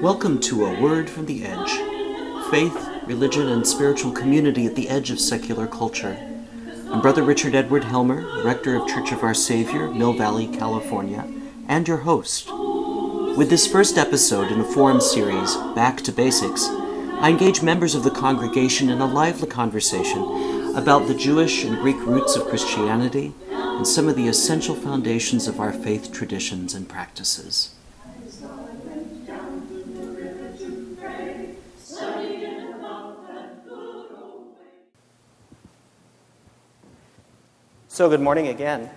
[0.00, 1.72] Welcome to A Word from the Edge
[2.50, 6.16] faith, religion, and spiritual community at the edge of secular culture.
[6.90, 11.30] I'm Brother Richard Edward Helmer, Rector of Church of Our Savior, Mill Valley, California,
[11.68, 12.48] and your host.
[13.36, 18.02] With this first episode in a forum series, Back to Basics, I engage members of
[18.02, 23.86] the congregation in a lively conversation about the Jewish and Greek roots of Christianity and
[23.86, 27.74] some of the essential foundations of our faith traditions and practices.
[38.00, 38.88] So, good morning again.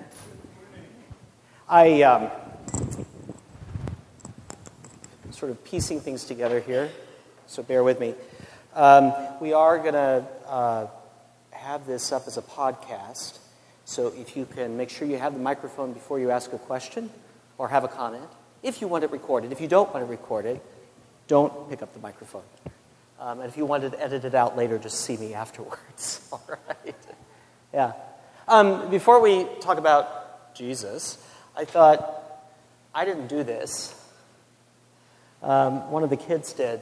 [1.67, 2.31] I um,
[5.31, 6.89] sort of piecing things together here,
[7.45, 8.15] so bear with me.
[8.73, 10.87] Um, we are going to uh,
[11.51, 13.39] have this up as a podcast,
[13.83, 17.09] so if you can make sure you have the microphone before you ask a question
[17.57, 18.29] or have a comment.
[18.61, 20.61] If you want it recorded, if you don't want it recorded,
[21.27, 22.43] don't pick up the microphone.
[23.19, 26.25] Um, and if you edit it out later, just see me afterwards.
[26.31, 26.95] All right?
[27.73, 27.91] Yeah.
[28.47, 31.17] Um, before we talk about Jesus,
[31.55, 32.21] I thought,
[32.93, 33.95] I didn't do this.
[35.41, 36.81] Um, one of the kids did.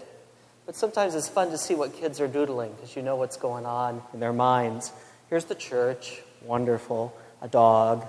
[0.65, 3.65] But sometimes it's fun to see what kids are doodling because you know what's going
[3.65, 4.91] on in their minds.
[5.29, 8.07] Here's the church, wonderful, a dog,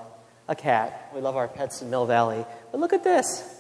[0.48, 1.11] a cat.
[1.14, 2.45] We love our pets in Mill Valley.
[2.70, 3.58] But look at this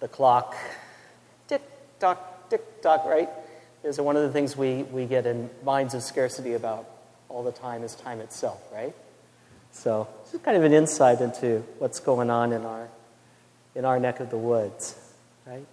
[0.00, 0.54] the clock.
[1.48, 1.62] Tick
[1.98, 3.30] tock, tick tock, right?
[3.82, 6.93] Is one of the things we, we get in minds of scarcity about
[7.34, 8.94] all the time is time itself, right?
[9.72, 12.88] So this is kind of an insight into what's going on in our,
[13.74, 14.94] in our neck of the woods,
[15.44, 15.66] right?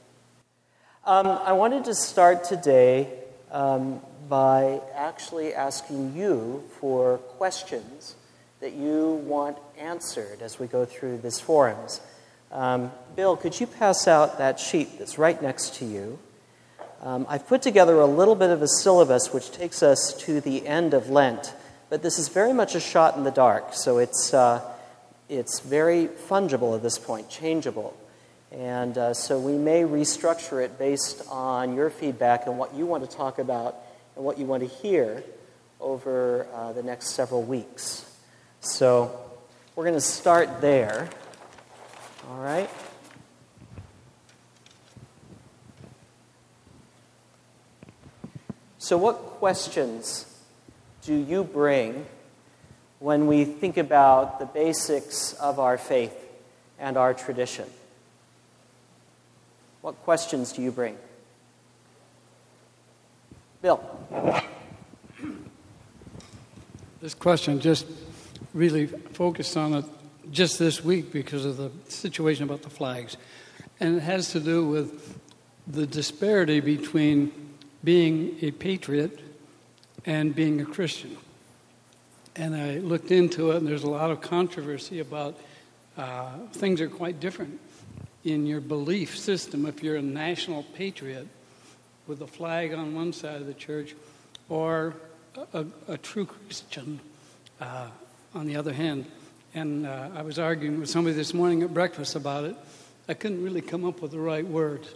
[1.05, 3.13] Um, I wanted to start today
[3.51, 8.15] um, by actually asking you for questions
[8.59, 12.01] that you want answered as we go through this forums.
[12.51, 16.17] Um, Bill, could you pass out that sheet that's right next to you?
[17.03, 20.67] Um, I've put together a little bit of a syllabus which takes us to the
[20.67, 21.51] end of Lent,
[21.91, 24.61] but this is very much a shot in the dark, so it's, uh,
[25.27, 27.93] it's very fungible at this point, changeable.
[28.49, 33.03] And uh, so we may restructure it based on your feedback and what you want
[33.03, 33.75] to talk about
[34.15, 35.21] and what you want to hear
[35.81, 38.09] over uh, the next several weeks.
[38.61, 39.13] So
[39.75, 41.09] we're going to start there.
[42.29, 42.69] All right?
[48.77, 50.30] So, what questions
[51.03, 52.05] do you bring
[52.99, 56.15] when we think about the basics of our faith
[56.79, 57.67] and our tradition?
[59.81, 60.97] What questions do you bring?
[63.61, 63.83] Bill.
[67.01, 67.87] This question just
[68.53, 69.85] really focused on it
[70.31, 73.17] just this week because of the situation about the flags.
[73.79, 75.19] And it has to do with
[75.65, 77.31] the disparity between
[77.83, 79.19] being a patriot
[80.05, 81.17] and being a Christian.
[82.35, 85.37] And I looked into it, and there's a lot of controversy about
[85.97, 87.59] uh, things are quite different
[88.23, 91.27] in your belief system if you're a national patriot
[92.07, 93.95] with a flag on one side of the church
[94.49, 94.95] or
[95.53, 96.99] a, a true Christian
[97.59, 97.87] uh,
[98.33, 99.05] on the other hand.
[99.53, 102.55] And uh, I was arguing with somebody this morning at breakfast about it.
[103.09, 104.93] I couldn't really come up with the right words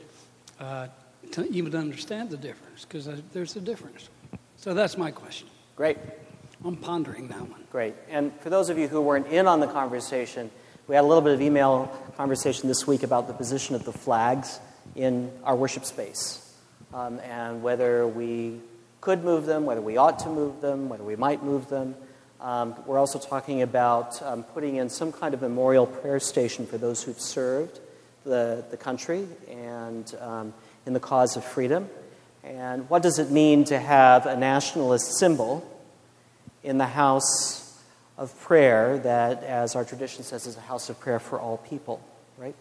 [0.59, 0.87] uh,
[1.31, 4.09] to even understand the difference because there's a difference.
[4.65, 5.47] So that's my question.
[5.75, 5.95] Great.
[6.65, 7.63] I'm pondering that one.
[7.71, 7.93] Great.
[8.09, 10.49] And for those of you who weren't in on the conversation,
[10.87, 13.91] we had a little bit of email conversation this week about the position of the
[13.93, 14.59] flags
[14.95, 16.51] in our worship space
[16.95, 18.59] um, and whether we
[19.01, 21.93] could move them, whether we ought to move them, whether we might move them.
[22.41, 26.79] Um, we're also talking about um, putting in some kind of memorial prayer station for
[26.79, 27.81] those who've served
[28.23, 30.55] the, the country and um,
[30.87, 31.87] in the cause of freedom.
[32.45, 35.67] And what does it mean to have a nationalist symbol
[36.63, 37.81] in the house
[38.17, 42.01] of prayer that, as our tradition says, is a house of prayer for all people,
[42.37, 42.55] right?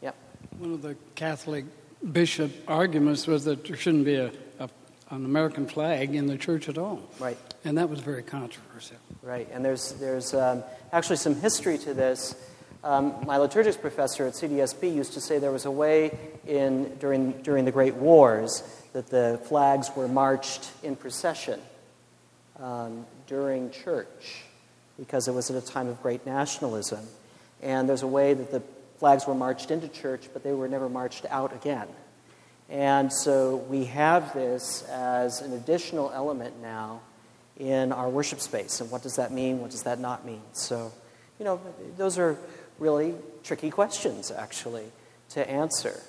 [0.00, 0.14] Yep.
[0.58, 1.66] One of the Catholic
[2.12, 4.70] bishop arguments was that there shouldn't be a, a,
[5.10, 7.02] an American flag in the church at all.
[7.18, 7.38] Right.
[7.64, 8.96] And that was very controversial.
[9.22, 9.48] Right.
[9.52, 12.34] And there's, there's um, actually some history to this.
[12.84, 17.32] Um, my liturgics professor at CDSP used to say there was a way in, during,
[17.42, 18.62] during the Great Wars
[18.92, 21.60] that the flags were marched in procession
[22.58, 24.42] um, during church
[24.98, 27.04] because it was at a time of great nationalism.
[27.62, 28.62] And there's a way that the
[28.98, 31.88] flags were marched into church, but they were never marched out again.
[32.68, 37.00] And so we have this as an additional element now
[37.58, 38.80] in our worship space.
[38.80, 39.60] And what does that mean?
[39.60, 40.42] What does that not mean?
[40.52, 40.92] So,
[41.38, 41.60] you know,
[41.96, 42.36] those are
[42.78, 43.14] really
[43.44, 44.86] tricky questions, actually,
[45.30, 46.00] to answer.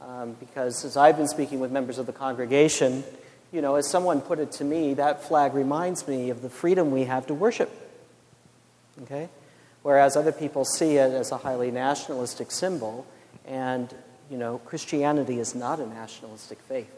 [0.00, 3.04] Um, because as I've been speaking with members of the congregation,
[3.52, 6.90] you know, as someone put it to me, that flag reminds me of the freedom
[6.90, 7.70] we have to worship.
[9.02, 9.28] Okay?
[9.82, 13.06] Whereas other people see it as a highly nationalistic symbol,
[13.46, 13.94] and,
[14.30, 16.90] you know, Christianity is not a nationalistic faith.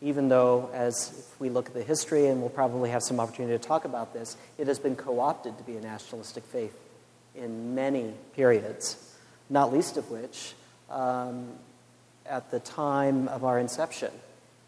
[0.00, 3.58] Even though, as if we look at the history, and we'll probably have some opportunity
[3.58, 6.76] to talk about this, it has been co opted to be a nationalistic faith
[7.38, 8.96] in many periods,
[9.48, 10.54] not least of which
[10.90, 11.48] um,
[12.26, 14.10] at the time of our inception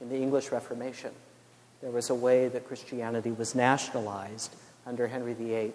[0.01, 1.11] in the English Reformation.
[1.83, 4.55] There was a way that Christianity was nationalized
[4.87, 5.73] under Henry VIII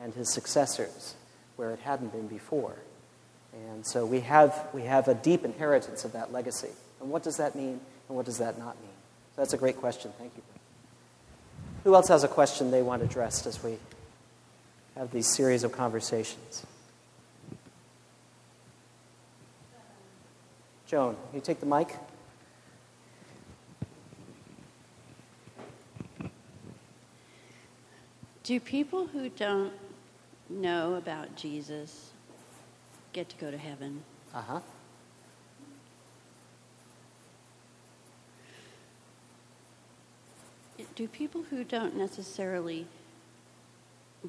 [0.00, 1.14] and his successors,
[1.56, 2.76] where it hadn't been before.
[3.52, 6.70] And so we have, we have a deep inheritance of that legacy.
[7.00, 8.90] And what does that mean, and what does that not mean?
[9.34, 10.12] So that's a great question.
[10.18, 10.42] Thank you.
[11.84, 13.78] Who else has a question they want addressed as we
[14.98, 16.66] have these series of conversations?
[20.88, 21.94] Joan, you take the mic?
[28.42, 29.72] Do people who don't
[30.50, 32.10] know about Jesus
[33.12, 34.02] get to go to heaven?
[34.34, 34.60] Uh huh.
[40.96, 42.86] Do people who don't necessarily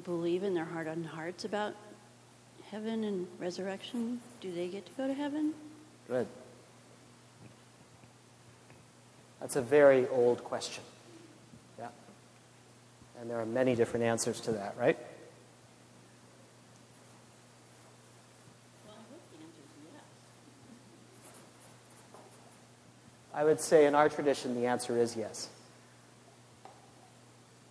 [0.04, 1.74] believe in their heart and hearts about
[2.70, 5.52] heaven and resurrection, do they get to go to heaven?
[6.08, 6.26] Good.
[9.40, 10.84] That's a very old question.
[11.78, 11.88] Yeah.
[13.20, 14.98] And there are many different answers to that, right?
[23.32, 25.48] I would say in our tradition the answer is yes.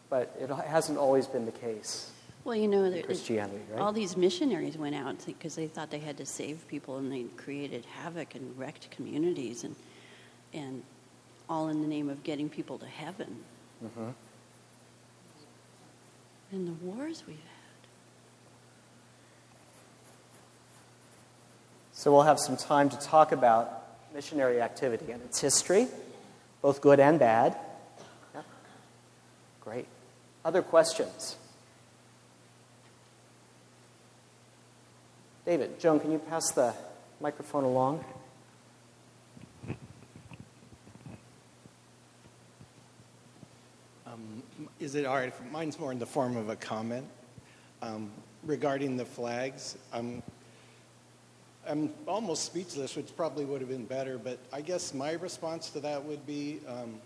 [0.10, 2.12] But it hasn't always been the case.
[2.50, 3.80] Well, you know, there, Christianity, right?
[3.80, 7.26] all these missionaries went out because they thought they had to save people, and they
[7.38, 9.76] created havoc and wrecked communities, and
[10.52, 10.82] and
[11.48, 13.44] all in the name of getting people to heaven.
[13.86, 14.10] Mm-hmm.
[16.52, 17.46] And the wars we've had.
[21.92, 25.88] So we'll have some time to talk about missionary activity and its history,
[26.64, 27.56] both good and bad.
[28.34, 28.42] Yeah.
[29.62, 29.86] Great.
[30.44, 31.36] Other questions?
[35.50, 36.76] David, Joan, can you pass the
[37.20, 38.06] microphone along?
[44.06, 44.44] Um,
[44.80, 45.52] is it all right?
[45.52, 47.08] Mine's more in the form of a comment
[47.82, 48.12] um,
[48.44, 49.76] regarding the flags.
[49.92, 50.22] I'm,
[51.68, 55.80] I'm almost speechless, which probably would have been better, but I guess my response to
[55.80, 57.00] that would be um,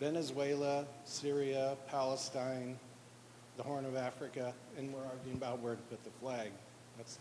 [0.00, 2.78] Venezuela, Syria, Palestine,
[3.58, 6.52] the Horn of Africa, and we're arguing about where to put the flag.
[6.96, 7.18] That's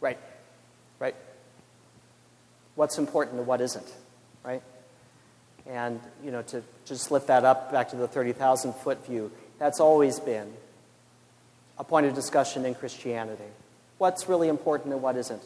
[0.00, 0.18] Right,
[0.98, 1.14] right.
[2.74, 3.92] What's important and what isn't,
[4.44, 4.62] right?
[5.66, 9.80] And, you know, to just lift that up back to the 30,000 foot view, that's
[9.80, 10.52] always been
[11.78, 13.42] a point of discussion in Christianity.
[13.98, 15.42] What's really important and what isn't?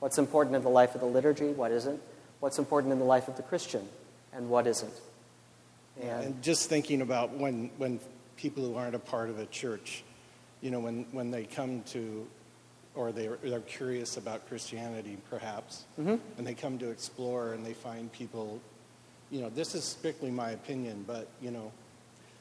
[0.00, 1.48] What's important in the life of the liturgy?
[1.48, 2.00] What isn't?
[2.40, 3.88] What's important in the life of the Christian
[4.32, 4.92] and what isn't?
[6.00, 7.98] And, and just thinking about when, when
[8.36, 10.04] people who aren't a part of a church,
[10.60, 12.26] you know, when, when they come to,
[12.98, 16.16] or they're, they're curious about Christianity, perhaps, mm-hmm.
[16.36, 18.60] and they come to explore and they find people,
[19.30, 21.70] you know, this is strictly my opinion, but, you know,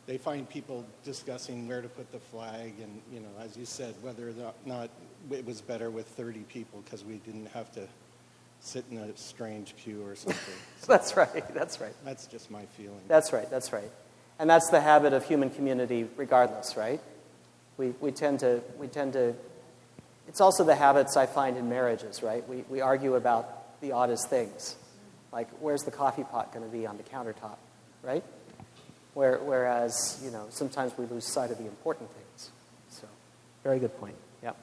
[0.07, 3.93] they find people discussing where to put the flag, and, you know, as you said,
[4.01, 4.89] whether or not
[5.29, 7.87] it was better with 30 people because we didn't have to
[8.59, 10.55] sit in a strange pew or something.
[10.81, 11.93] So that's right, that's right.
[12.03, 13.01] That's just my feeling.
[13.07, 13.91] That's right, that's right.
[14.39, 17.01] And that's the habit of human community regardless, right?
[17.77, 19.35] We, we, tend to, we tend to,
[20.27, 22.47] it's also the habits I find in marriages, right?
[22.47, 24.75] We, we argue about the oddest things.
[25.31, 27.57] Like, where's the coffee pot going to be on the countertop,
[28.03, 28.23] right?
[29.13, 32.51] Where, whereas, you know, sometimes we lose sight of the important things.
[32.89, 33.07] So,
[33.63, 34.15] very good point.
[34.43, 34.53] Yeah.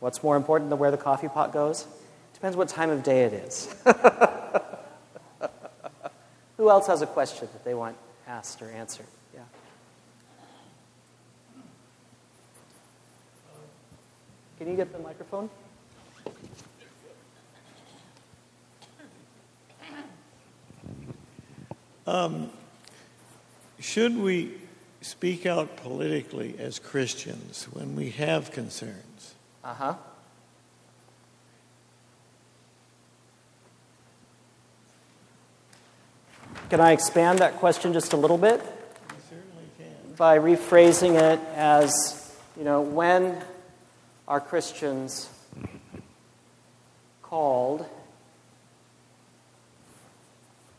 [0.00, 1.86] What's more important than where the coffee pot goes?
[2.34, 3.72] Depends what time of day it is.
[6.56, 9.06] Who else has a question that they want asked or answered?
[9.34, 9.42] Yeah.
[14.62, 15.50] Can you get the microphone?
[22.06, 22.48] Um,
[23.80, 24.54] should we
[25.00, 29.34] speak out politically as Christians when we have concerns?
[29.64, 29.94] Uh huh.
[36.70, 38.60] Can I expand that question just a little bit?
[38.60, 40.14] You certainly can.
[40.14, 43.42] By rephrasing it as, you know, when,
[44.28, 45.28] are Christians
[47.22, 47.86] called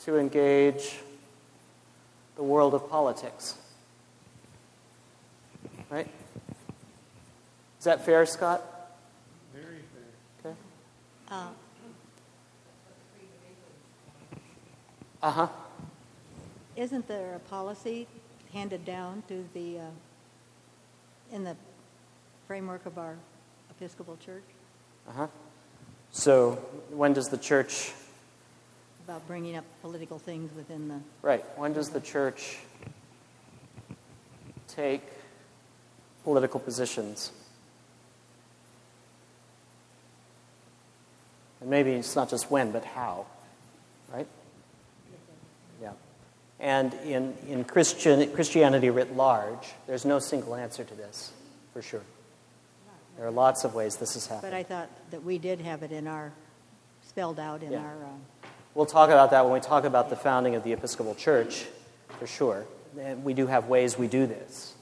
[0.01, 1.00] to engage
[2.35, 3.55] the world of politics?
[5.89, 6.07] Right?
[7.79, 8.62] Is that fair, Scott?
[9.53, 9.79] Very
[10.41, 10.51] fair.
[10.51, 10.57] Okay.
[11.29, 11.47] Uh,
[15.23, 15.47] Uh huh.
[16.75, 18.07] Isn't there a policy
[18.51, 19.85] handed down to the, uh,
[21.31, 21.55] in the
[22.45, 23.15] framework of our
[23.79, 24.43] Episcopal Church
[25.07, 25.27] Uh huh.
[26.11, 26.51] So,
[26.91, 27.91] when does the church,
[29.05, 32.59] about bringing up political things within the, right, when does the church
[34.67, 35.01] take
[36.23, 37.31] political positions?
[41.61, 43.25] And maybe it's not just when, but how,
[44.13, 44.27] right?
[45.81, 45.93] Yeah.
[46.59, 51.31] And in, in Christian, Christianity writ large, there's no single answer to this,
[51.73, 52.03] for sure.
[53.17, 54.51] There are lots of ways this is happening.
[54.51, 56.32] but I thought that we did have it in our,
[57.08, 57.79] spelled out in Yeah.
[57.79, 58.22] our, um,
[58.75, 61.65] We'll talk about that when we talk about the founding of the Episcopal Church,
[62.17, 62.65] for sure.
[63.00, 64.74] And we do have ways we do this.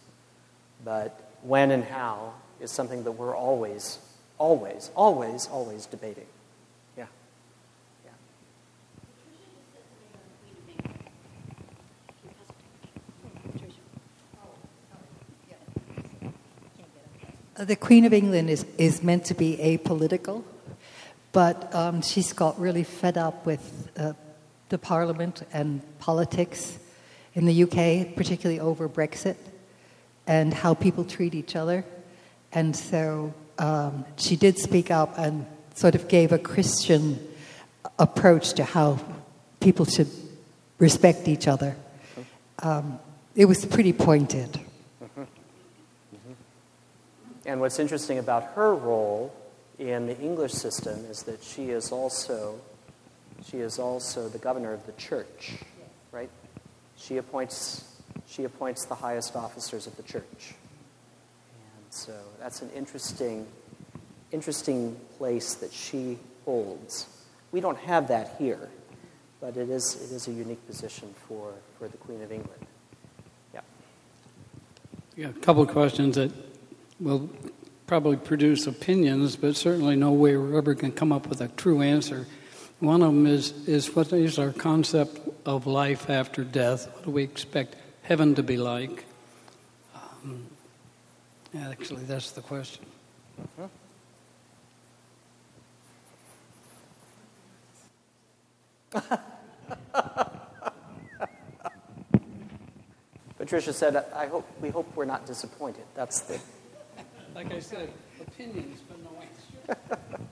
[0.85, 3.99] But when and how is something that we're always,
[4.37, 6.27] always, always, always debating.
[17.61, 20.43] The Queen of England is, is meant to be apolitical,
[21.31, 24.13] but um, she's got really fed up with uh,
[24.69, 26.79] the Parliament and politics
[27.35, 29.35] in the UK, particularly over Brexit
[30.25, 31.85] and how people treat each other.
[32.51, 37.19] And so um, she did speak up and sort of gave a Christian
[37.99, 38.99] approach to how
[39.59, 40.09] people should
[40.79, 41.75] respect each other.
[42.57, 42.97] Um,
[43.35, 44.59] it was pretty pointed.
[47.51, 49.35] And what's interesting about her role
[49.77, 52.61] in the English system is that she is also
[53.43, 55.55] she is also the governor of the church,
[56.13, 56.29] right?
[56.95, 57.83] She appoints
[58.25, 60.23] she appoints the highest officers of the church.
[60.45, 63.45] And so that's an interesting
[64.31, 67.05] interesting place that she holds.
[67.51, 68.69] We don't have that here,
[69.41, 72.65] but it is it is a unique position for, for the Queen of England.
[73.53, 73.59] Yeah.
[75.17, 76.31] Yeah, a couple of questions that
[77.01, 77.29] will
[77.87, 81.47] probably produce opinions, but certainly no way we're ever going to come up with a
[81.49, 82.27] true answer.
[82.79, 86.87] One of them is, is what is our concept of life after death?
[86.95, 89.05] What do we expect heaven to be like?
[89.93, 90.47] Um,
[91.59, 92.85] actually, that's the question.
[103.37, 105.83] Patricia said, I hope, we hope we're not disappointed.
[105.95, 106.39] That's the,
[107.33, 109.97] Like I said, opinions, but no answer.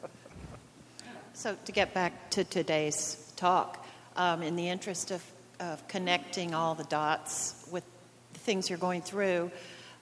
[1.33, 3.87] So, to get back to today's talk,
[4.17, 5.23] um, in the interest of,
[5.61, 7.85] of connecting all the dots with
[8.33, 9.49] the things you're going through,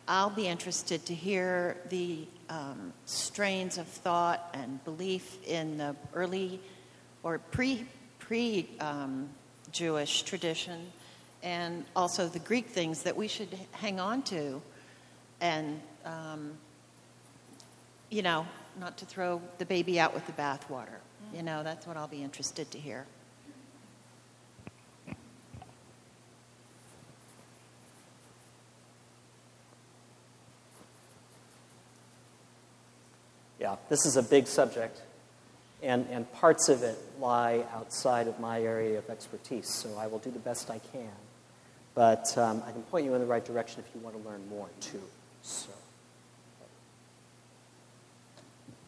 [0.07, 6.59] I'll be interested to hear the um, strains of thought and belief in the early
[7.21, 7.85] or pre
[8.17, 9.29] pre um,
[9.71, 10.87] Jewish tradition,
[11.43, 14.59] and also the Greek things that we should hang on to,
[15.39, 16.53] and um,
[18.09, 18.45] you know,
[18.79, 20.99] not to throw the baby out with the bathwater.
[21.33, 23.05] You know, that's what I'll be interested to hear.
[33.67, 35.01] yeah, this is a big subject,
[35.83, 40.19] and, and parts of it lie outside of my area of expertise, so I will
[40.19, 41.09] do the best I can.
[41.93, 44.47] But um, I can point you in the right direction if you want to learn
[44.49, 45.01] more, too.
[45.41, 45.69] So,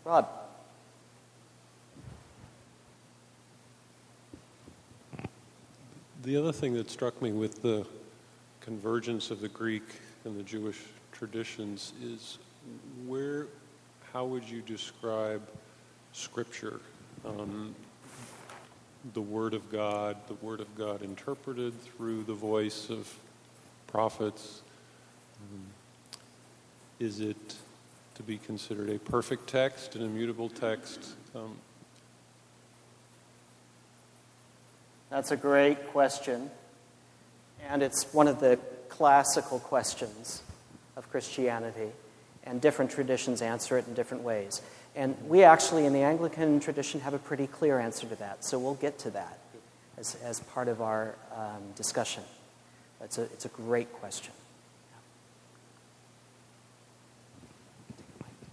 [0.06, 0.28] Rob.
[6.24, 7.86] The other thing that struck me with the
[8.62, 9.84] convergence of the Greek
[10.26, 10.80] and the Jewish
[11.12, 12.38] traditions is
[13.08, 13.48] where,
[14.14, 15.42] how would you describe
[16.14, 16.80] Scripture?
[17.26, 17.74] Um,
[19.14, 23.14] the Word of God, the Word of God interpreted through the voice of
[23.88, 24.62] prophets.
[25.42, 25.62] Um,
[27.00, 27.56] is it
[28.20, 31.16] to be considered a perfect text, an immutable text?
[31.34, 31.56] Um,
[35.10, 36.52] That's a great question.
[37.70, 38.60] And it's one of the
[38.90, 40.44] classical questions
[40.98, 41.92] of Christianity.
[42.44, 44.62] And different traditions answer it in different ways.
[44.98, 48.44] And we actually, in the Anglican tradition, have a pretty clear answer to that.
[48.44, 49.40] So we'll get to that
[49.98, 52.24] as, as part of our um, discussion.
[53.02, 54.34] It's a, it's a great question.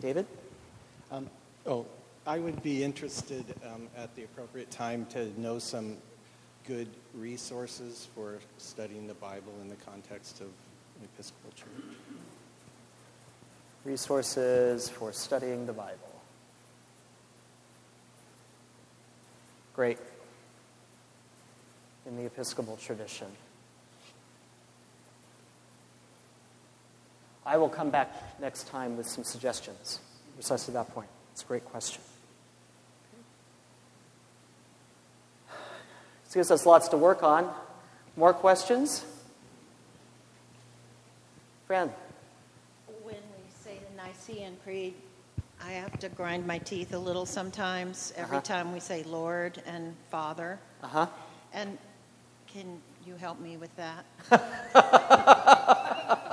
[0.00, 0.26] David?
[1.10, 1.28] Um,
[1.66, 1.86] oh,
[2.26, 5.96] I would be interested um, at the appropriate time to know some
[6.66, 11.96] good resources for studying the Bible in the context of an Episcopal Church.
[13.84, 16.20] Resources for studying the Bible.
[19.74, 19.98] Great.
[22.06, 23.28] In the Episcopal tradition.
[27.46, 30.00] I will come back next time with some suggestions,
[30.34, 31.08] precisely that point.
[31.32, 32.02] It's a great question.
[36.24, 37.48] This gives us lots to work on.
[38.16, 39.04] More questions?
[41.68, 41.92] Fran.
[43.04, 44.94] When we say the Nicene Creed,
[45.62, 48.44] I have to grind my teeth a little sometimes every Uh-huh.
[48.44, 50.58] time we say Lord and Father.
[50.82, 51.06] Uh huh.
[51.52, 51.78] And
[52.48, 54.04] can you help me with that?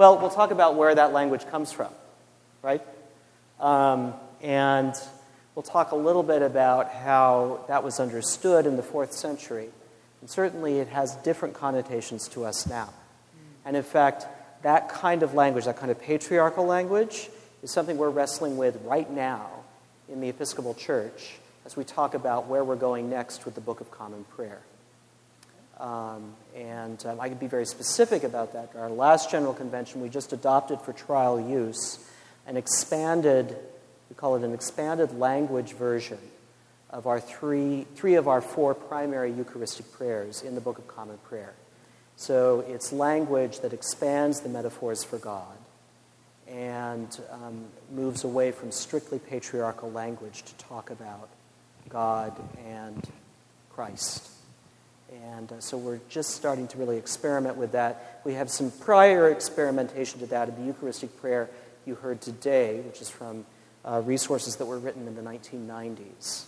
[0.00, 1.92] Well, we'll talk about where that language comes from,
[2.62, 2.80] right?
[3.60, 4.94] Um, and
[5.54, 9.68] we'll talk a little bit about how that was understood in the fourth century.
[10.22, 12.94] And certainly it has different connotations to us now.
[13.66, 14.26] And in fact,
[14.62, 17.28] that kind of language, that kind of patriarchal language,
[17.62, 19.50] is something we're wrestling with right now
[20.08, 21.34] in the Episcopal Church
[21.66, 24.62] as we talk about where we're going next with the Book of Common Prayer.
[25.80, 28.72] Um, and um, I could be very specific about that.
[28.76, 31.98] Our last General Convention, we just adopted for trial use
[32.46, 33.56] an expanded,
[34.10, 36.18] we call it an expanded language version
[36.90, 41.16] of our three, three of our four primary Eucharistic prayers in the Book of Common
[41.18, 41.54] Prayer.
[42.16, 45.56] So it's language that expands the metaphors for God
[46.46, 51.30] and um, moves away from strictly patriarchal language to talk about
[51.88, 53.08] God and
[53.70, 54.39] Christ.
[55.10, 58.20] And uh, so we're just starting to really experiment with that.
[58.24, 61.50] We have some prior experimentation to that in the Eucharistic prayer
[61.84, 63.44] you heard today, which is from
[63.84, 66.44] uh, resources that were written in the 1990s.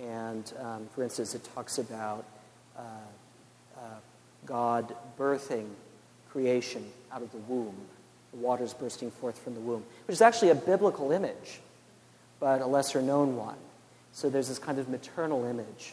[0.00, 2.24] And um, for instance, it talks about
[2.78, 2.82] uh,
[3.76, 3.80] uh,
[4.46, 5.68] God birthing
[6.30, 7.74] creation out of the womb,
[8.32, 11.60] the waters bursting forth from the womb, which is actually a biblical image,
[12.38, 13.58] but a lesser known one.
[14.12, 15.92] So there's this kind of maternal image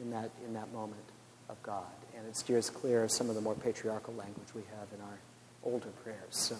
[0.00, 1.02] in that, in that moment
[1.48, 1.84] of God.
[2.16, 5.18] And it steers clear of some of the more patriarchal language we have in our
[5.62, 6.18] older prayers.
[6.30, 6.56] So.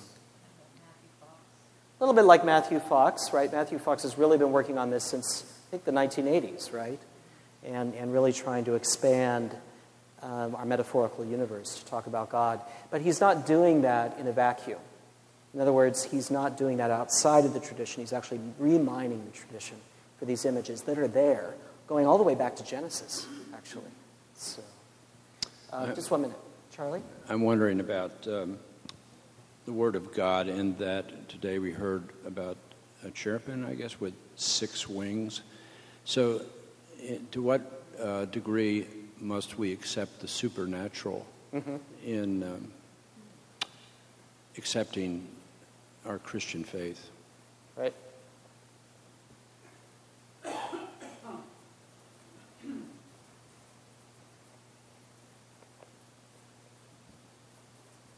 [2.01, 3.51] A little bit like Matthew Fox, right?
[3.51, 6.99] Matthew Fox has really been working on this since, I think, the 1980s, right?
[7.65, 9.55] And, and really trying to expand
[10.23, 12.61] um, our metaphorical universe to talk about God.
[12.91, 14.81] But he's not doing that in a vacuum.
[15.55, 18.03] In other words, he's not doing that outside of the tradition.
[18.03, 19.77] He's actually remining the tradition
[20.19, 21.55] for these images that are there,
[21.87, 23.85] going all the way back to Genesis, actually.
[24.35, 24.63] So,
[25.75, 26.37] uh, just one minute.
[26.71, 27.03] Charlie?
[27.29, 28.59] I'm wondering about um,
[29.67, 32.57] the Word of God, in that today we heard about
[33.05, 35.43] a cherubim, I guess, with six wings.
[36.05, 36.43] So,
[37.33, 38.87] to what uh, degree
[39.21, 41.79] must we accept the supernatural Mhm.
[42.05, 42.73] in um,
[44.59, 45.27] accepting
[46.05, 47.11] our Christian faith?
[47.77, 47.95] Right?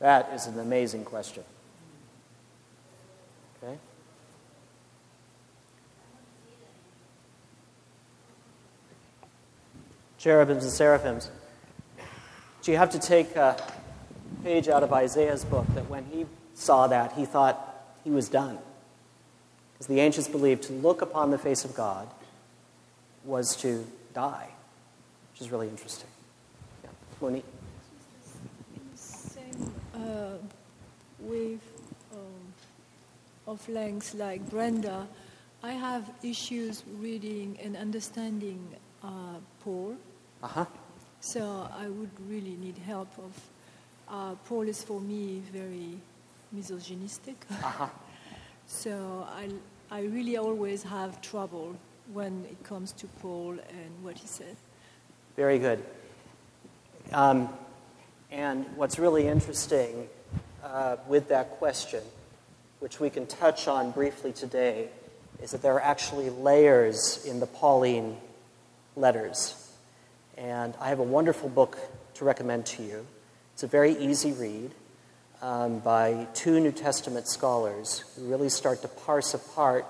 [0.07, 1.42] That is an amazing question.
[3.61, 3.77] Okay?
[10.21, 11.29] Cherubims and seraphims.
[12.61, 13.61] So you have to take a
[14.45, 17.59] page out of Isaiah's book that when he saw that, he thought
[18.05, 18.59] he was done.
[19.73, 22.07] Because the ancients believed to look upon the face of God
[23.25, 24.51] was to die,
[25.33, 26.09] which is really interesting.
[26.85, 26.90] Yeah.
[27.21, 27.45] Monique?
[28.95, 30.37] Same uh,
[31.21, 31.61] with
[32.12, 32.53] um,
[33.57, 35.07] of lengths like Brenda,
[35.62, 38.61] I have issues reading and understanding
[39.03, 39.97] uh, Paul.
[40.42, 40.64] Uh huh.
[41.21, 41.42] So
[41.73, 43.33] I would really need help of.
[44.09, 45.99] Uh, Paul is for me very
[46.53, 47.37] misogynistic.
[47.51, 47.88] Uh-huh.
[48.66, 49.49] so I,
[49.90, 51.75] I really always have trouble
[52.12, 54.57] when it comes to Paul and what he said.
[55.35, 55.83] Very good.
[57.12, 57.49] Um,
[58.31, 60.09] and what's really interesting
[60.62, 62.03] uh, with that question,
[62.81, 64.89] which we can touch on briefly today,
[65.43, 68.17] is that there are actually layers in the Pauline
[68.97, 69.71] letters.
[70.37, 71.79] And I have a wonderful book
[72.15, 73.07] to recommend to you.
[73.55, 74.71] It's a very easy read
[75.43, 79.87] um, by two New Testament scholars who really start to parse apart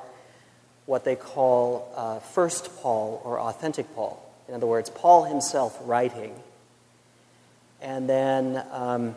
[0.86, 4.22] what they call uh, First Paul or authentic Paul.
[4.48, 6.32] In other words, Paul himself writing,
[7.82, 9.16] and then um,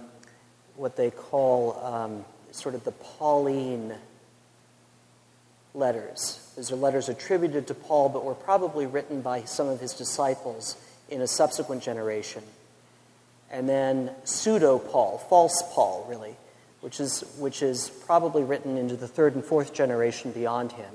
[0.76, 3.94] what they call um, sort of the Pauline
[5.74, 6.52] letters.
[6.56, 10.76] These are letters attributed to Paul, but were probably written by some of his disciples
[11.10, 12.44] in a subsequent generation.
[13.52, 16.36] And then pseudo Paul, false Paul, really,
[16.82, 20.94] which is, which is probably written into the third and fourth generation beyond him,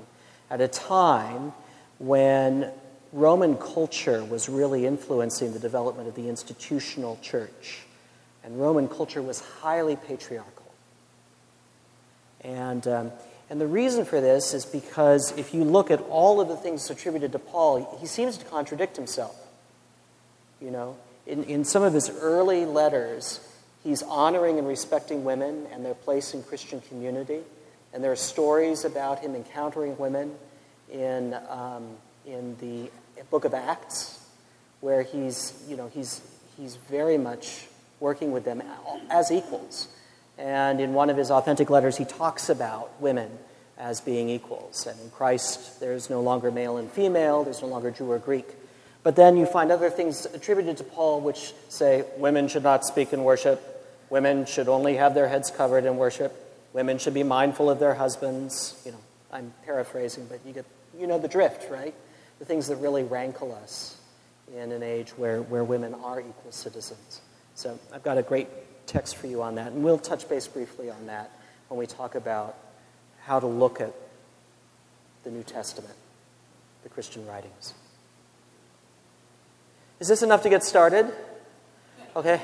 [0.49, 1.53] at a time
[1.99, 2.71] when
[3.11, 7.81] Roman culture was really influencing the development of the institutional church.
[8.43, 10.64] And Roman culture was highly patriarchal.
[12.45, 13.11] And, um,
[13.49, 16.89] and the reason for this is because if you look at all of the things
[16.89, 19.35] attributed to Paul, he seems to contradict himself.
[20.61, 23.39] You know, in, in some of his early letters,
[23.83, 27.39] he's honoring and respecting women and their place in Christian community.
[27.93, 30.35] And there are stories about him encountering women
[30.91, 31.87] in, um,
[32.27, 32.91] in the
[33.31, 34.19] book of Acts,
[34.81, 36.21] where he's, you know, he's,
[36.57, 37.65] he's very much
[37.99, 38.61] working with them
[39.09, 39.87] as equals.
[40.37, 43.29] And in one of his authentic letters, he talks about women
[43.77, 44.87] as being equals.
[44.87, 48.47] And in Christ, there's no longer male and female, there's no longer Jew or Greek.
[49.03, 53.13] But then you find other things attributed to Paul which say women should not speak
[53.13, 53.61] in worship,
[54.09, 56.33] women should only have their heads covered in worship,
[56.73, 58.81] women should be mindful of their husbands.
[58.85, 58.99] You know,
[59.31, 60.65] I'm paraphrasing, but you get
[60.97, 61.93] you know the drift, right?
[62.39, 63.97] The things that really rankle us
[64.55, 67.21] in an age where, where women are equal citizens.
[67.55, 68.47] So I've got a great
[68.87, 71.31] text for you on that, and we'll touch base briefly on that
[71.67, 72.57] when we talk about
[73.23, 73.93] how to look at
[75.23, 75.95] the New Testament,
[76.83, 77.73] the Christian writings.
[79.99, 81.11] Is this enough to get started?
[82.15, 82.41] Okay.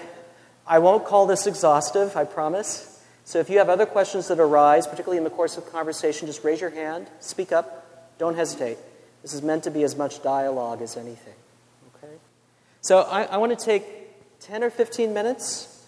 [0.65, 2.87] I won't call this exhaustive, I promise.
[3.25, 6.43] So if you have other questions that arise, particularly in the course of conversation, just
[6.43, 8.77] raise your hand, speak up, don't hesitate.
[9.21, 11.33] This is meant to be as much dialogue as anything.
[11.95, 12.13] Okay?
[12.81, 13.85] So I, I want to take
[14.39, 15.80] 10 or 15 minutes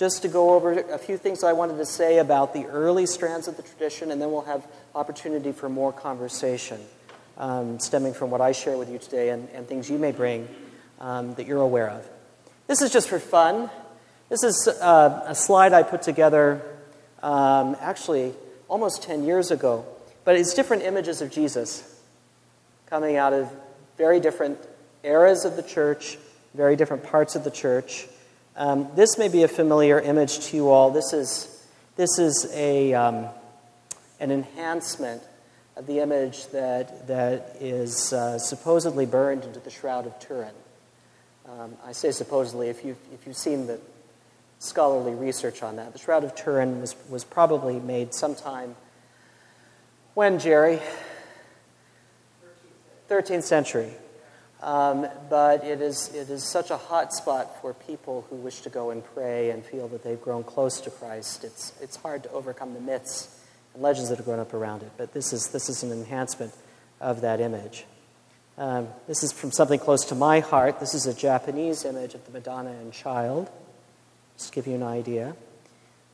[0.00, 3.48] just to go over a few things I wanted to say about the early strands
[3.48, 6.80] of the tradition, and then we'll have opportunity for more conversation
[7.36, 10.48] um, stemming from what I share with you today and, and things you may bring
[11.00, 12.08] um, that you're aware of.
[12.66, 13.68] This is just for fun.
[14.30, 16.62] This is uh, a slide I put together
[17.22, 18.32] um, actually
[18.68, 19.84] almost 10 years ago,
[20.24, 22.00] but it's different images of Jesus
[22.86, 23.52] coming out of
[23.98, 24.58] very different
[25.04, 26.16] eras of the church,
[26.54, 28.06] very different parts of the church.
[28.56, 30.90] Um, this may be a familiar image to you all.
[30.90, 31.64] This is,
[31.96, 33.26] this is a, um,
[34.18, 35.22] an enhancement
[35.76, 40.54] of the image that, that is uh, supposedly burned into the Shroud of Turin.
[41.48, 43.80] Um, I say supposedly, if you've, if you've seen the
[44.58, 48.74] scholarly research on that, the Shroud of Turin was, was probably made sometime
[50.14, 50.80] when, Jerry?
[53.08, 53.92] 13th century.
[54.62, 58.68] Um, but it is, it is such a hot spot for people who wish to
[58.68, 61.44] go and pray and feel that they've grown close to Christ.
[61.44, 63.40] It's, it's hard to overcome the myths
[63.72, 66.52] and legends that have grown up around it, but this is, this is an enhancement
[67.00, 67.86] of that image.
[68.58, 70.80] Um, this is from something close to my heart.
[70.80, 73.48] This is a Japanese image of the Madonna and Child,
[74.36, 75.34] just to give you an idea.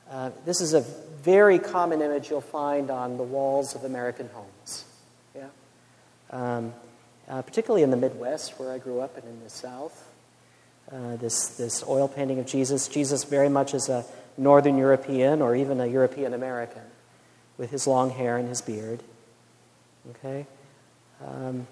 [0.08, 0.82] Uh, this is a
[1.22, 4.84] very common image you'll find on the walls of American homes.
[5.34, 5.48] Yeah?
[6.30, 6.72] Um,
[7.28, 10.12] uh, particularly in the Midwest, where I grew up, and in the South.
[10.90, 14.04] Uh, this, this oil painting of Jesus, Jesus very much as a
[14.36, 16.82] Northern European or even a European American
[17.58, 19.02] with his long hair and his beard.
[20.10, 20.46] Okay?
[21.26, 21.66] Um,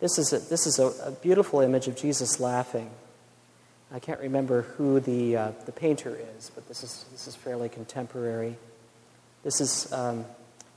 [0.00, 2.90] this is, a, this is a, a, beautiful image of Jesus laughing.
[3.92, 7.68] I can't remember who the, uh, the painter is, but this is, this is fairly
[7.68, 8.56] contemporary.
[9.44, 10.24] This is, um,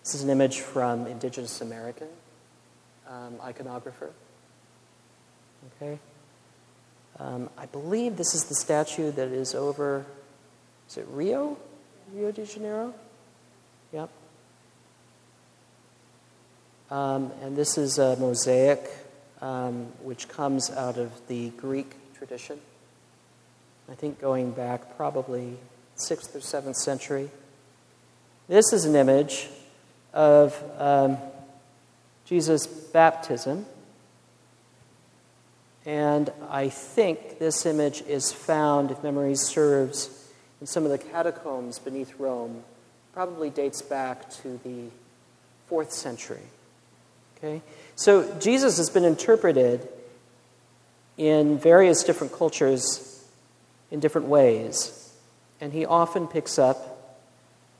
[0.03, 2.07] this is an image from Indigenous American
[3.07, 4.09] um, iconographer.
[5.75, 5.99] Okay?
[7.19, 10.05] Um, I believe this is the statue that is over,
[10.89, 11.57] is it Rio?
[12.13, 12.93] Rio de Janeiro?
[13.91, 14.09] Yep.
[16.89, 18.89] Um, and this is a mosaic
[19.41, 22.59] um, which comes out of the Greek tradition.
[23.91, 25.57] I think going back probably
[25.97, 27.29] 6th or 7th century.
[28.47, 29.49] This is an image
[30.13, 31.17] of um,
[32.33, 33.63] Jesus' baptism.
[35.85, 40.09] And I think this image is found, if memory serves,
[40.59, 42.63] in some of the catacombs beneath Rome.
[43.13, 44.85] Probably dates back to the
[45.67, 46.41] fourth century.
[47.37, 47.61] Okay?
[47.95, 49.87] So Jesus has been interpreted
[51.17, 53.23] in various different cultures
[53.91, 55.13] in different ways.
[55.61, 57.19] And he often picks up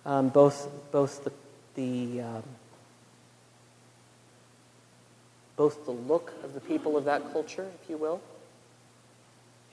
[0.05, 1.31] um, both, both the,
[1.73, 2.43] the um,
[5.55, 8.21] both the look of the people of that culture, if you will,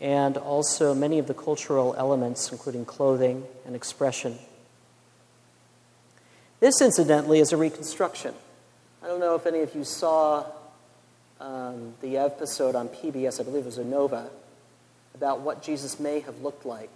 [0.01, 4.39] and also many of the cultural elements, including clothing and expression.
[6.61, 8.35] This, incidentally, is a reconstruction
[9.03, 10.45] I don't know if any of you saw
[11.41, 14.29] um, the episode on PBS, I believe it was Nova,
[15.15, 16.93] about what Jesus may have looked like.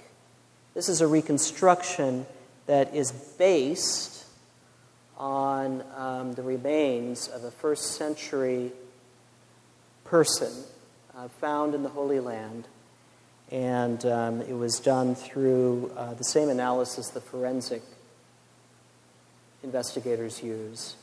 [0.75, 2.27] This is a reconstruction
[2.67, 4.24] that is based
[5.17, 8.73] on um, the remains of a first century
[10.05, 10.53] person
[11.17, 12.67] uh, found in the Holy Land.
[13.51, 17.83] And um, it was done through uh, the same analysis the forensic
[19.63, 20.97] investigators use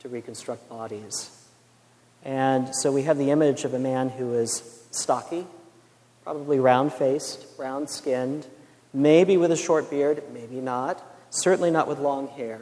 [0.00, 1.30] to reconstruct bodies.
[2.24, 5.46] And so we have the image of a man who is stocky,
[6.22, 8.46] probably round faced, round skinned,
[8.92, 12.60] maybe with a short beard, maybe not, certainly not with long hair,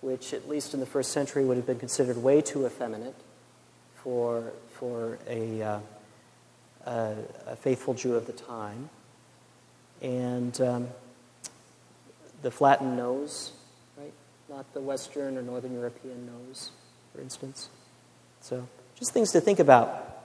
[0.00, 3.14] which at least in the first century would have been considered way too effeminate
[4.02, 5.80] for, for a, uh,
[6.86, 8.88] a, faithful Jew of the time.
[10.00, 10.88] And um,
[12.42, 13.52] the flattened nose,
[13.98, 14.12] right?
[14.48, 16.70] Not the Western or Northern European nose,
[17.14, 17.68] for instance.
[18.40, 18.66] So,
[18.98, 20.19] just things to think about.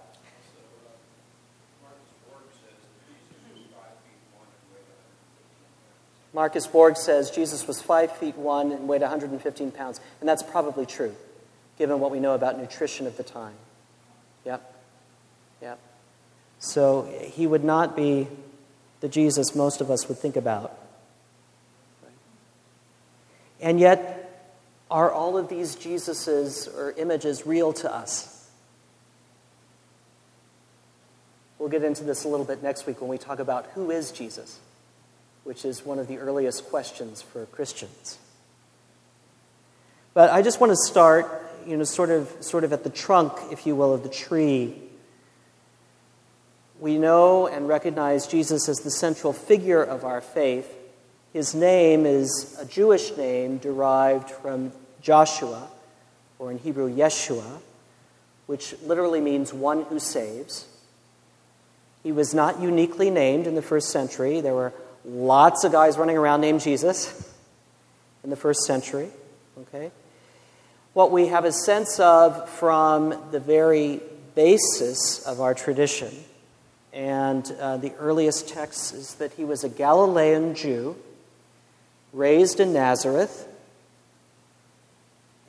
[6.36, 10.02] Marcus Borg says Jesus was five feet one and weighed 115 pounds.
[10.20, 11.16] And that's probably true,
[11.78, 13.54] given what we know about nutrition at the time.
[14.44, 14.74] Yep.
[15.62, 15.80] Yep.
[16.60, 18.28] So he would not be
[19.00, 20.78] the Jesus most of us would think about.
[23.62, 24.52] And yet,
[24.92, 28.50] are all of these Jesuses or images real to us?
[31.60, 34.12] We'll get into this a little bit next week when we talk about who is
[34.12, 34.60] Jesus
[35.46, 38.18] which is one of the earliest questions for Christians.
[40.16, 41.28] But I just want to start,
[41.68, 44.76] you know, sort of, sort of at the trunk, if you will, of the tree.
[46.80, 50.74] We know and recognize Jesus as the central figure of our faith.
[51.32, 55.68] His name is a Jewish name derived from Joshua,
[56.40, 57.60] or in Hebrew, Yeshua,
[58.48, 60.66] which literally means one who saves.
[62.02, 64.42] He was not uniquely named in the first century.
[64.42, 64.74] There were
[65.06, 67.32] Lots of guys running around named Jesus
[68.24, 69.10] in the first century.
[69.62, 69.92] Okay?
[70.94, 74.02] What we have a sense of from the very
[74.34, 76.12] basis of our tradition
[76.96, 80.96] and uh, the earliest texts is that he was a Galilean Jew
[82.14, 83.50] raised in Nazareth.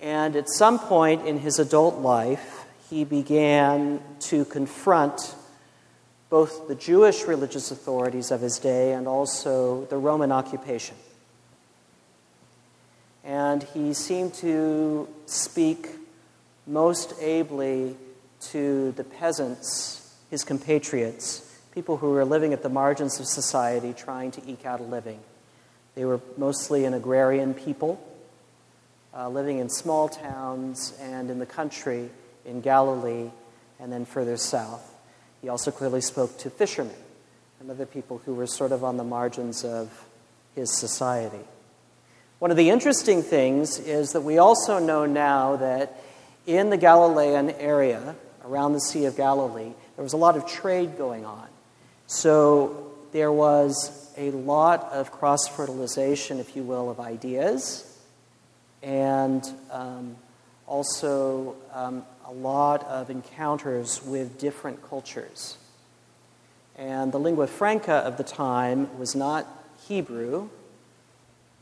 [0.03, 5.37] And at some point in his adult life, he began to confront
[6.29, 10.97] both the Jewish religious authorities of his day and also the Roman occupation.
[13.25, 15.89] And he seemed to speak
[16.67, 17.97] most ably
[18.41, 24.31] to the peasants, his compatriots, people who were living at the margins of society trying
[24.33, 25.21] to eke out a living.
[25.95, 28.03] They were mostly an agrarian people,
[29.17, 32.11] uh, living in small towns and in the country
[32.45, 33.31] in Galilee
[33.81, 34.96] and then further south.
[35.43, 36.95] He also clearly spoke to fishermen
[37.61, 40.05] and other people who were sort of on the margins of
[40.55, 41.45] his society.
[42.39, 46.03] One of the interesting things is that we also know now that
[46.47, 50.99] in the Galilean area, around the Sea of Galilee, there was a lot of trade
[50.99, 51.47] going on.
[52.07, 57.83] So there was a lot of cross fertilization, if you will, of ideas,
[58.83, 60.17] and um,
[60.67, 65.57] also um, a lot of encounters with different cultures.
[66.77, 69.47] And the lingua franca of the time was not
[69.87, 70.49] Hebrew.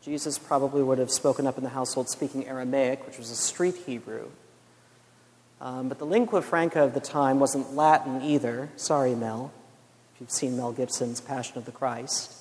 [0.03, 3.77] Jesus probably would have spoken up in the household speaking Aramaic, which was a street
[3.87, 4.31] Hebrew.
[5.61, 8.71] Um, but the lingua franca of the time wasn't Latin either.
[8.77, 9.53] Sorry, Mel,
[10.15, 12.33] if you've seen Mel Gibson's Passion of the Christ.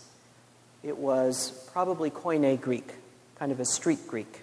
[0.81, 2.89] It was probably Koine Greek,
[3.35, 4.42] kind of a street Greek.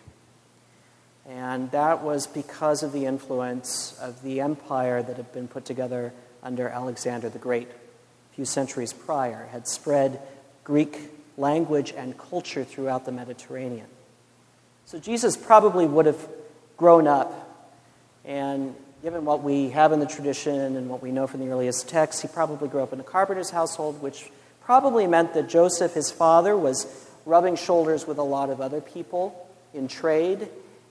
[1.29, 6.13] And that was because of the influence of the empire that had been put together
[6.43, 10.21] under Alexander the Great a few centuries prior, had spread
[10.65, 10.99] Greek
[11.37, 13.87] language and culture throughout the Mediterranean.
[14.87, 16.29] So Jesus probably would have
[16.77, 17.73] grown up,
[18.25, 21.89] and given what we have in the tradition and what we know from the earliest
[21.89, 24.31] texts, he probably grew up in a carpenter's household, which
[24.63, 26.87] probably meant that Joseph, his father, was
[27.27, 30.49] rubbing shoulders with a lot of other people in trade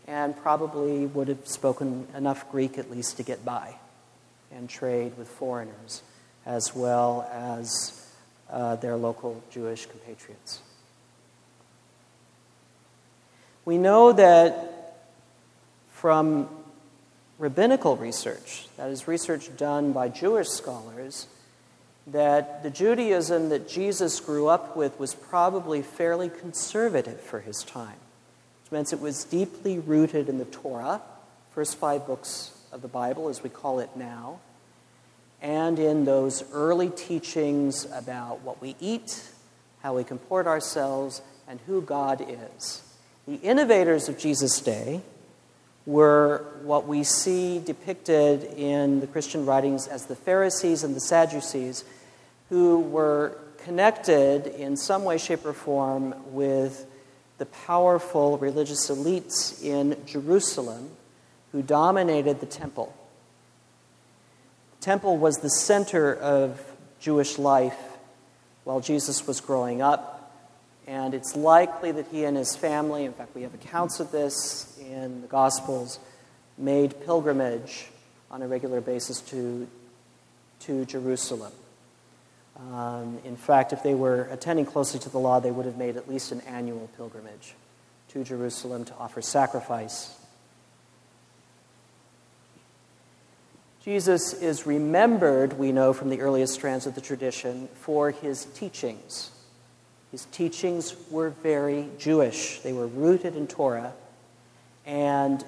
[0.09, 3.75] and probably would have spoken enough Greek at least to get by
[4.51, 6.01] and trade with foreigners
[6.47, 8.07] as well as
[8.49, 10.61] uh, their local Jewish compatriots.
[13.65, 15.05] We know that
[15.91, 16.49] from
[17.37, 21.27] rabbinical research, that is, research done by Jewish scholars,
[22.07, 27.97] that the Judaism that Jesus grew up with was probably fairly conservative for his time
[28.69, 31.01] which meant it was deeply rooted in the Torah,
[31.51, 34.39] first five books of the Bible, as we call it now,
[35.41, 39.23] and in those early teachings about what we eat,
[39.81, 42.83] how we comport ourselves, and who God is.
[43.27, 45.01] The innovators of Jesus' day
[45.87, 51.83] were what we see depicted in the Christian writings as the Pharisees and the Sadducees,
[52.49, 56.85] who were connected in some way, shape, or form with
[57.39, 60.91] the powerful religious elites in Jerusalem
[61.51, 62.93] who dominated the temple.
[64.79, 66.61] The temple was the center of
[66.99, 67.77] Jewish life
[68.65, 70.15] while Jesus was growing up.
[70.85, 74.77] And it's likely that he and his family, in fact, we have accounts of this
[74.79, 75.99] in the Gospels,
[76.57, 77.87] made pilgrimage
[78.29, 79.67] on a regular basis to,
[80.61, 81.53] to Jerusalem.
[82.59, 85.95] Um, in fact, if they were attending closely to the law, they would have made
[85.95, 87.55] at least an annual pilgrimage
[88.09, 90.15] to Jerusalem to offer sacrifice.
[93.83, 99.31] Jesus is remembered, we know from the earliest strands of the tradition, for his teachings.
[100.11, 103.93] His teachings were very Jewish, they were rooted in Torah,
[104.85, 105.43] and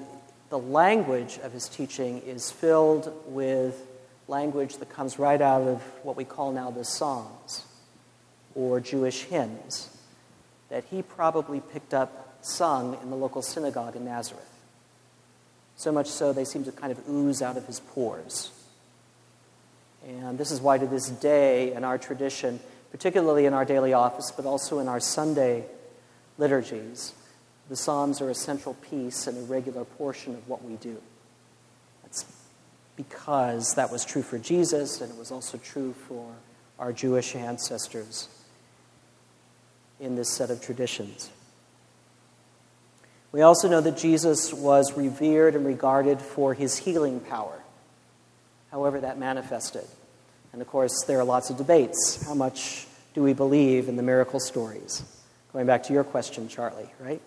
[0.49, 3.85] the language of his teaching is filled with
[4.31, 7.65] language that comes right out of what we call now the Psalms
[8.55, 9.95] or Jewish hymns
[10.69, 14.47] that he probably picked up sung in the local synagogue in Nazareth.
[15.75, 18.51] So much so they seem to kind of ooze out of his pores.
[20.07, 22.59] And this is why, to this day, in our tradition,
[22.91, 25.65] particularly in our daily office, but also in our Sunday
[26.37, 27.13] liturgies,
[27.69, 31.01] the Psalms are a central piece and a regular portion of what we do.
[32.95, 36.31] Because that was true for Jesus, and it was also true for
[36.77, 38.27] our Jewish ancestors
[39.99, 41.29] in this set of traditions.
[43.31, 47.61] We also know that Jesus was revered and regarded for his healing power,
[48.71, 49.85] however that manifested.
[50.51, 52.25] And of course, there are lots of debates.
[52.25, 55.03] How much do we believe in the miracle stories?
[55.53, 57.21] Going back to your question, Charlie, right?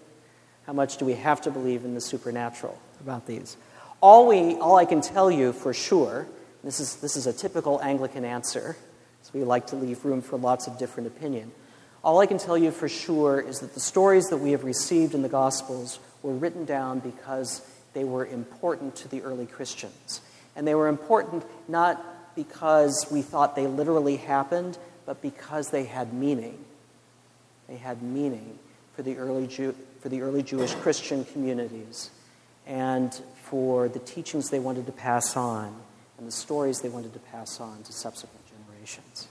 [0.67, 3.57] How much do we have to believe in the supernatural about these?
[4.05, 6.27] All, we, all I can tell you for sure,
[6.63, 8.77] this is, this is a typical Anglican answer,
[9.23, 11.53] so we like to leave room for lots of different opinion.
[12.05, 15.15] All I can tell you for sure is that the stories that we have received
[15.15, 20.21] in the Gospels were written down because they were important to the early Christians.
[20.55, 22.05] And they were important not
[22.37, 26.63] because we thought they literally happened, but because they had meaning.
[27.69, 28.59] They had meaning
[28.97, 32.11] for the early, Jew, for the early Jewish Christian communities
[32.67, 35.81] and for the teachings they wanted to pass on
[36.19, 39.29] and the stories they wanted to pass on to subsequent generations.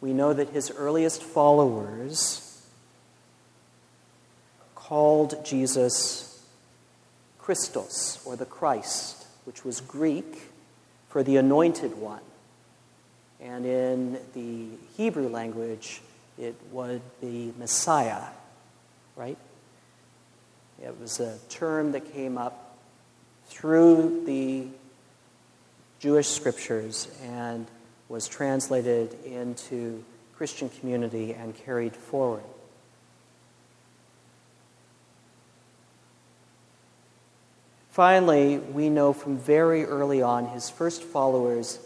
[0.00, 2.44] We know that his earliest followers
[4.74, 6.44] called Jesus
[7.38, 10.50] Christos, or the Christ, which was Greek
[11.08, 12.20] for the anointed one.
[13.40, 16.02] And in the Hebrew language,
[16.38, 18.22] it would be Messiah,
[19.16, 19.38] right?
[20.82, 22.76] It was a term that came up
[23.48, 24.66] through the
[25.98, 27.66] Jewish scriptures and
[28.08, 30.04] was translated into
[30.36, 32.44] Christian community and carried forward.
[37.90, 41.80] Finally, we know from very early on his first followers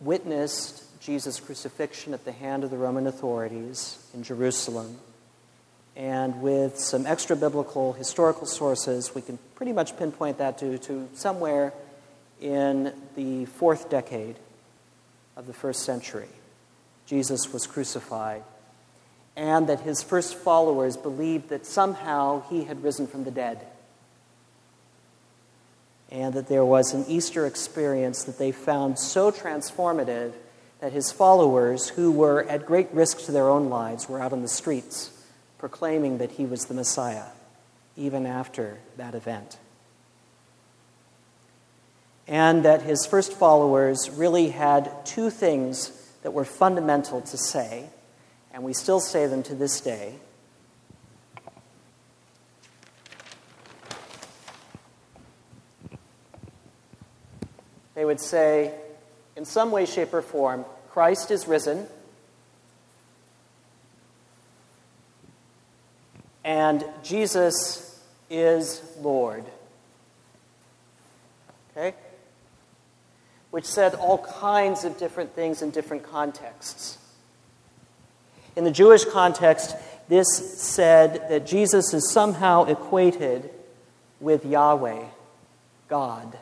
[0.00, 4.98] witnessed Jesus' crucifixion at the hand of the Roman authorities in Jerusalem.
[5.98, 11.08] And with some extra biblical historical sources, we can pretty much pinpoint that to, to
[11.14, 11.74] somewhere
[12.40, 14.36] in the fourth decade
[15.36, 16.28] of the first century.
[17.04, 18.44] Jesus was crucified,
[19.34, 23.66] and that his first followers believed that somehow he had risen from the dead.
[26.12, 30.32] And that there was an Easter experience that they found so transformative
[30.80, 34.42] that his followers, who were at great risk to their own lives, were out on
[34.42, 35.10] the streets
[35.58, 37.26] proclaiming that he was the Messiah,
[37.96, 39.58] even after that event.
[42.26, 45.90] And that his first followers really had two things
[46.22, 47.88] that were fundamental to say,
[48.52, 50.14] and we still say them to this day.
[57.94, 58.74] They would say,
[59.34, 61.88] in some way, shape, or form, Christ is risen,
[66.44, 69.44] and Jesus is Lord.
[71.76, 71.94] Okay?
[73.50, 76.98] Which said all kinds of different things in different contexts.
[78.56, 79.76] In the Jewish context,
[80.08, 83.50] this said that Jesus is somehow equated
[84.20, 85.04] with Yahweh,
[85.88, 86.36] God.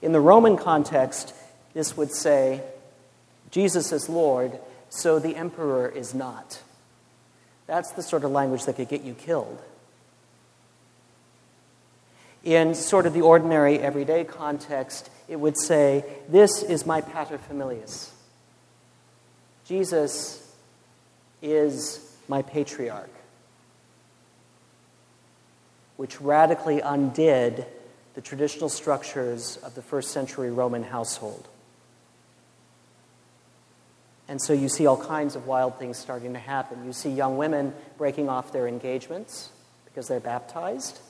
[0.00, 1.32] In the Roman context,
[1.74, 2.62] this would say,
[3.50, 4.58] Jesus is Lord,
[4.88, 6.60] so the emperor is not.
[7.72, 9.58] That's the sort of language that could get you killed.
[12.44, 18.10] In sort of the ordinary, everyday context, it would say, This is my paterfamilias.
[19.64, 20.46] Jesus
[21.40, 23.08] is my patriarch,
[25.96, 27.64] which radically undid
[28.12, 31.48] the traditional structures of the first century Roman household.
[34.28, 36.84] And so you see all kinds of wild things starting to happen.
[36.84, 39.50] You see young women breaking off their engagements
[39.84, 41.00] because they're baptized.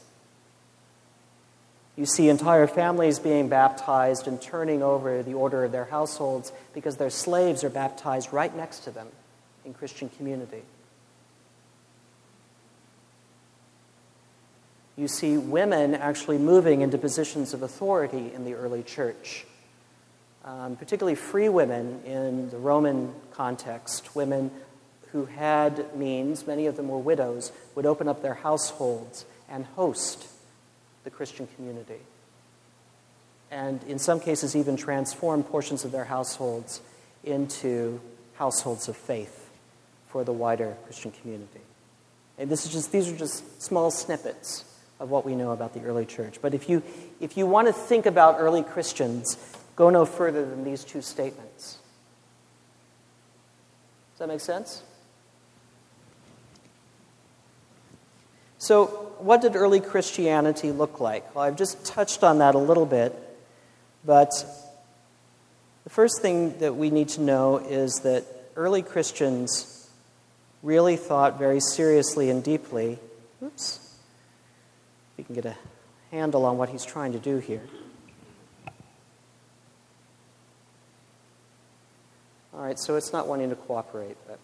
[1.96, 6.96] You see entire families being baptized and turning over the order of their households because
[6.96, 9.08] their slaves are baptized right next to them
[9.64, 10.62] in Christian community.
[14.96, 19.46] You see women actually moving into positions of authority in the early church,
[20.45, 24.51] um, particularly free women in the Roman context, women
[25.12, 30.26] who had means, many of them were widows, would open up their households and host
[31.05, 32.01] the Christian community.
[33.51, 36.80] And in some cases, even transform portions of their households
[37.22, 38.01] into
[38.34, 39.51] households of faith
[40.09, 41.61] for the wider Christian community.
[42.38, 44.64] And this is just, these are just small snippets
[44.99, 46.38] of what we know about the early church.
[46.40, 46.82] But if you,
[47.20, 49.36] if you want to think about early Christians,
[49.77, 51.79] go no further than these two statements.
[54.12, 54.83] Does that make sense?
[58.59, 58.87] So,
[59.18, 61.35] what did early Christianity look like?
[61.35, 63.12] Well, I've just touched on that a little bit,
[64.05, 64.31] but
[65.85, 69.91] the first thing that we need to know is that early Christians
[70.62, 73.01] really thought very seriously and deeply.
[73.43, 73.79] Oops.
[75.12, 75.57] If we can get a
[76.12, 77.62] handle on what he's trying to do here.
[82.55, 84.38] All right, so it's not wanting to cooperate, but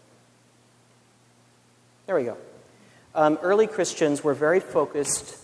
[2.06, 2.36] there we go
[3.18, 5.36] um, early Christians were very focused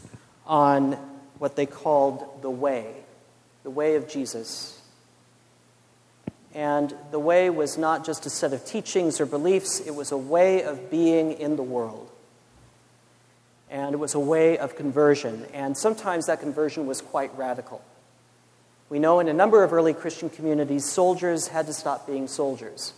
[0.47, 0.93] on
[1.39, 2.95] what they called the way,
[3.65, 4.81] the way of Jesus.
[6.55, 10.17] And the way was not just a set of teachings or beliefs, it was a
[10.17, 12.09] way of being in the world.
[13.69, 15.47] And it was a way of conversion.
[15.53, 17.83] And sometimes that conversion was quite radical.
[18.89, 22.93] We know in a number of early Christian communities, soldiers had to stop being soldiers,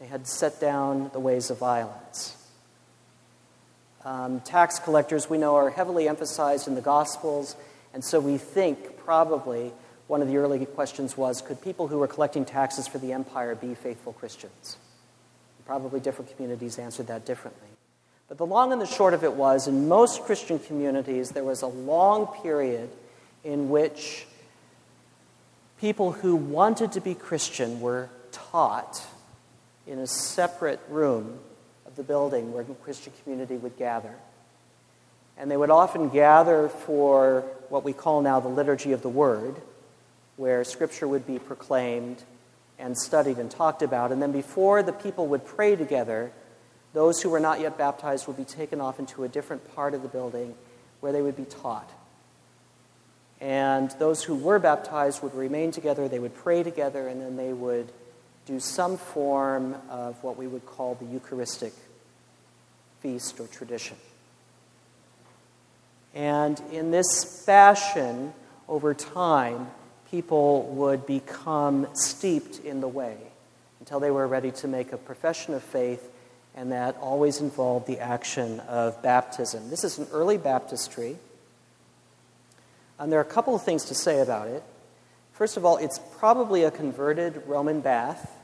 [0.00, 2.34] they had to set down the ways of violence.
[4.04, 7.56] Um, tax collectors, we know, are heavily emphasized in the Gospels,
[7.92, 9.72] and so we think probably
[10.06, 13.54] one of the early questions was could people who were collecting taxes for the empire
[13.54, 14.78] be faithful Christians?
[15.66, 17.68] Probably different communities answered that differently.
[18.28, 21.60] But the long and the short of it was in most Christian communities, there was
[21.60, 22.88] a long period
[23.44, 24.26] in which
[25.80, 29.04] people who wanted to be Christian were taught
[29.86, 31.38] in a separate room
[31.86, 34.14] of the building where the Christian community would gather.
[35.36, 39.56] And they would often gather for what we call now the liturgy of the word,
[40.36, 42.22] where scripture would be proclaimed
[42.78, 44.10] and studied and talked about.
[44.12, 46.32] And then before the people would pray together,
[46.92, 50.02] those who were not yet baptized would be taken off into a different part of
[50.02, 50.54] the building
[51.00, 51.88] where they would be taught.
[53.40, 57.52] And those who were baptized would remain together, they would pray together, and then they
[57.52, 57.92] would
[58.46, 61.72] do some form of what we would call the Eucharistic
[63.00, 63.96] feast or tradition.
[66.14, 68.32] And in this fashion,
[68.68, 69.70] over time,
[70.10, 73.16] people would become steeped in the way
[73.78, 76.10] until they were ready to make a profession of faith,
[76.56, 79.70] and that always involved the action of baptism.
[79.70, 81.18] This is an early baptistry,
[82.98, 84.62] and there are a couple of things to say about it.
[85.32, 88.34] First of all, it's probably a converted Roman bath.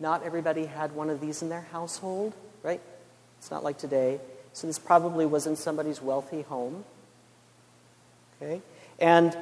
[0.00, 2.80] Not everybody had one of these in their household, right?
[3.38, 4.20] It's not like today.
[4.52, 6.84] So this probably was in somebody's wealthy home.
[8.42, 8.60] Okay?
[8.98, 9.36] And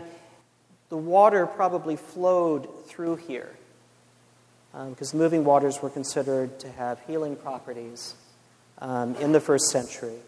[0.88, 3.50] the water probably flowed through here
[4.90, 8.14] because um, moving waters were considered to have healing properties
[8.78, 10.18] um, in the first century.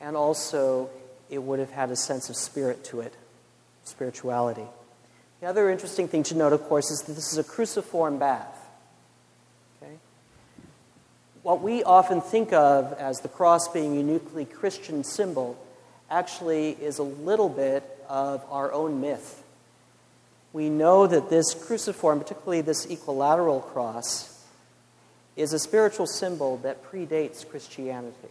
[0.00, 0.88] And also,
[1.30, 3.14] it would have had a sense of spirit to it,
[3.84, 4.66] spirituality.
[5.40, 8.56] The other interesting thing to note, of course, is that this is a cruciform bath
[9.82, 9.92] Okay?
[11.42, 15.56] what we often think of as the cross being a uniquely Christian symbol
[16.10, 19.42] actually is a little bit of our own myth.
[20.52, 24.44] We know that this cruciform, particularly this equilateral cross,
[25.36, 28.28] is a spiritual symbol that predates Christianity.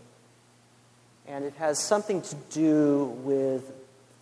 [1.29, 3.71] And it has something to do with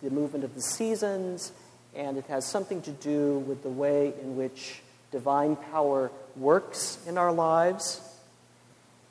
[0.02, 1.52] the movement of the seasons,
[1.96, 7.16] and it has something to do with the way in which divine power works in
[7.16, 8.02] our lives.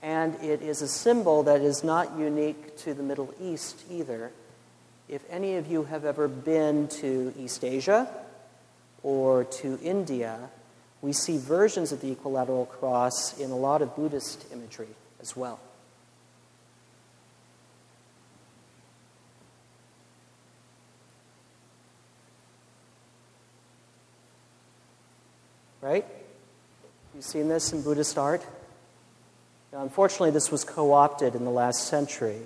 [0.03, 4.31] And it is a symbol that is not unique to the Middle East either.
[5.09, 8.07] If any of you have ever been to East Asia
[9.01, 10.37] or to India,
[11.01, 14.89] we see versions of the equilateral cross in a lot of Buddhist imagery
[15.19, 15.59] as well.
[25.87, 26.05] Right?
[27.15, 28.45] You've seen this in Buddhist art?
[29.71, 32.41] Now, unfortunately, this was co opted in the last century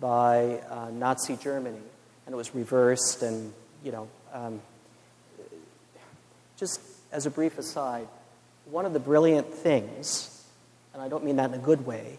[0.00, 1.76] by uh, Nazi Germany,
[2.24, 3.22] and it was reversed.
[3.22, 3.52] And,
[3.84, 4.62] you know, um,
[6.56, 6.80] just
[7.12, 8.08] as a brief aside,
[8.70, 10.42] one of the brilliant things,
[10.94, 12.16] and I don't mean that in a good way,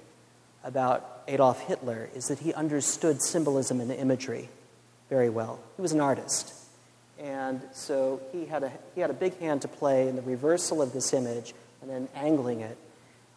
[0.64, 4.50] about Adolf Hitler is that he understood symbolism and imagery
[5.10, 5.60] very well.
[5.78, 6.61] He was an artist.
[7.22, 10.82] And so he had, a, he had a big hand to play in the reversal
[10.82, 12.78] of this image and then angling it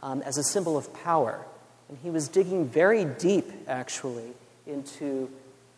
[0.03, 1.45] um, as a symbol of power.
[1.91, 4.33] And he was digging very deep, actually,
[4.67, 5.31] into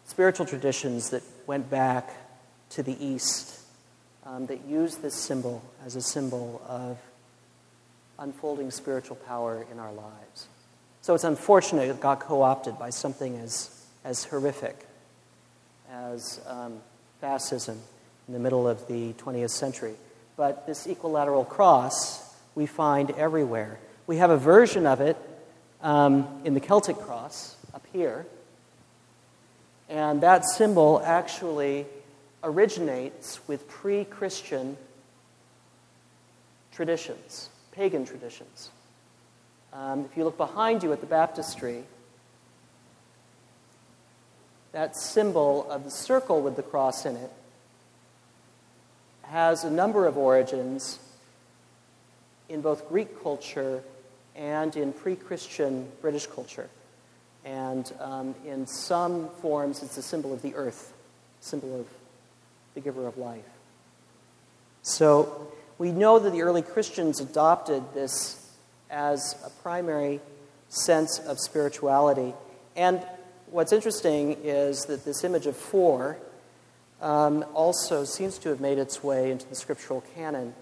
[0.07, 2.11] spiritual traditions that went back
[2.71, 3.61] to the East
[4.25, 6.99] um, that used this symbol as a symbol of
[8.21, 10.47] unfolding spiritual power in our lives.
[11.03, 14.87] So it's unfortunate it got co opted by something as, as horrific
[15.91, 16.79] as um,
[17.21, 17.81] fascism
[18.27, 19.95] in the middle of the 20th century.
[20.37, 23.79] But this equilateral cross we find everywhere.
[24.07, 25.16] We have a version of it
[25.83, 28.27] um, in the Celtic cross up here.
[29.89, 31.87] And that symbol actually
[32.43, 34.77] originates with pre Christian
[36.72, 38.70] traditions, pagan traditions.
[39.72, 41.85] Um, if you look behind you at the baptistry,
[44.72, 47.31] that symbol of the circle with the cross in it
[49.29, 50.99] has a number of origins
[52.49, 53.83] in both Greek culture
[54.35, 56.68] and in pre Christian British culture.
[57.45, 60.93] And um, in some forms, it's a symbol of the earth,
[61.41, 61.87] symbol of
[62.74, 63.45] the giver of life.
[64.83, 68.43] So we know that the early Christians adopted this
[68.91, 70.20] as a primary
[70.68, 72.35] sense of spirituality.
[72.77, 73.05] And
[73.51, 76.18] what's interesting is that this image of four
[77.01, 80.55] um, also seems to have made its way into the scriptural canon.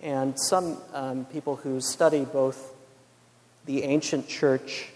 [0.00, 2.74] And some um, people who study both
[3.66, 4.88] the ancient church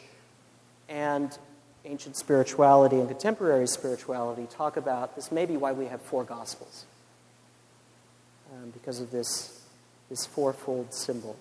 [0.89, 1.37] and
[1.85, 6.87] ancient spirituality and contemporary spirituality talk about this may be why we have four gospels,
[8.53, 9.63] um, because of this,
[10.09, 11.37] this fourfold symbol.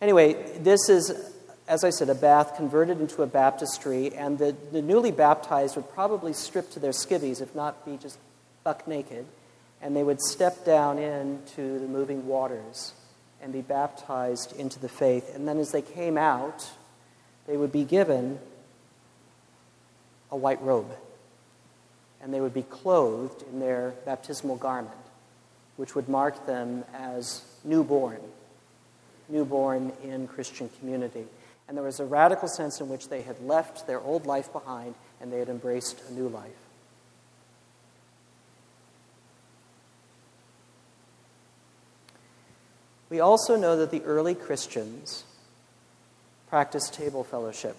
[0.00, 1.33] Anyway, this is
[1.66, 5.90] as I said, a bath converted into a baptistry, and the, the newly baptized would
[5.90, 8.18] probably strip to their skivvies, if not be just
[8.64, 9.24] buck naked,
[9.80, 12.92] and they would step down into the moving waters
[13.42, 15.34] and be baptized into the faith.
[15.34, 16.70] And then as they came out,
[17.46, 18.38] they would be given
[20.30, 20.90] a white robe,
[22.22, 24.94] and they would be clothed in their baptismal garment,
[25.76, 28.20] which would mark them as newborn,
[29.30, 31.24] newborn in Christian community.
[31.66, 34.94] And there was a radical sense in which they had left their old life behind
[35.20, 36.50] and they had embraced a new life.
[43.08, 45.24] We also know that the early Christians
[46.48, 47.76] practiced table fellowship.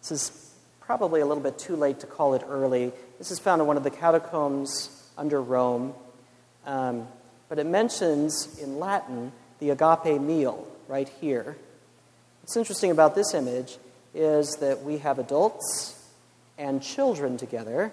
[0.00, 2.92] This is probably a little bit too late to call it early.
[3.18, 5.92] This is found in one of the catacombs under Rome.
[6.66, 7.08] Um,
[7.48, 11.56] but it mentions in Latin the agape meal right here.
[12.48, 13.76] What's interesting about this image
[14.14, 16.02] is that we have adults
[16.56, 17.92] and children together,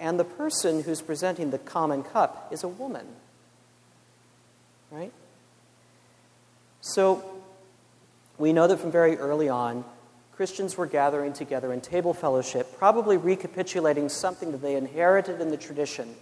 [0.00, 3.06] and the person who's presenting the common cup is a woman.
[4.90, 5.12] Right?
[6.80, 7.24] So,
[8.36, 9.84] we know that from very early on,
[10.34, 15.56] Christians were gathering together in table fellowship, probably recapitulating something that they inherited in the
[15.56, 16.16] tradition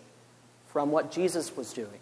[0.66, 2.00] from what Jesus was doing.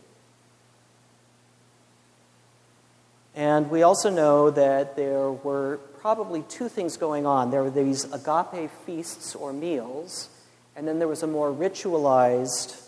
[3.34, 7.50] And we also know that there were probably two things going on.
[7.50, 10.28] There were these agape feasts or meals,
[10.76, 12.78] and then there was a more ritualized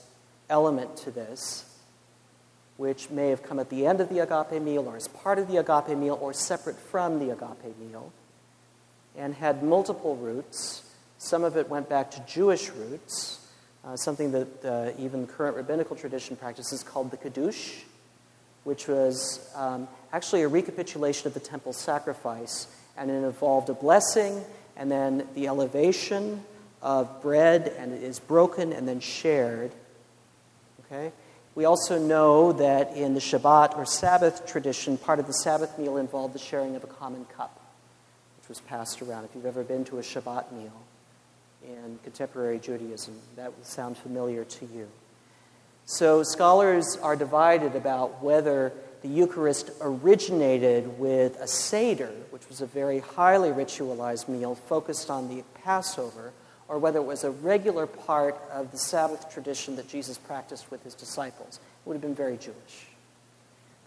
[0.51, 1.65] element to this,
[2.77, 5.49] which may have come at the end of the agape meal, or as part of
[5.49, 8.13] the agape meal, or separate from the agape meal,
[9.17, 10.83] and had multiple roots.
[11.17, 13.41] Some of it went back to Jewish roots,
[13.83, 17.85] uh, something that uh, even current rabbinical tradition practices called the Kiddush
[18.65, 24.43] which was um, actually a recapitulation of the temple sacrifice, and it involved a blessing
[24.77, 26.43] and then the elevation
[26.83, 29.73] of bread, and it is broken and then shared.
[30.85, 31.13] Okay?
[31.55, 35.97] We also know that in the Shabbat or Sabbath tradition, part of the Sabbath meal
[35.97, 37.61] involved the sharing of a common cup,
[38.41, 39.25] which was passed around.
[39.25, 40.83] If you've ever been to a Shabbat meal
[41.63, 44.89] in contemporary Judaism, that would sound familiar to you.
[45.87, 48.73] So scholars are divided about whether
[49.03, 55.29] the Eucharist originated with a Seder, which was a very highly ritualized meal focused on
[55.29, 56.33] the Passover,
[56.69, 60.83] or whether it was a regular part of the Sabbath tradition that Jesus practiced with
[60.83, 61.57] his disciples.
[61.57, 62.87] It would have been very Jewish.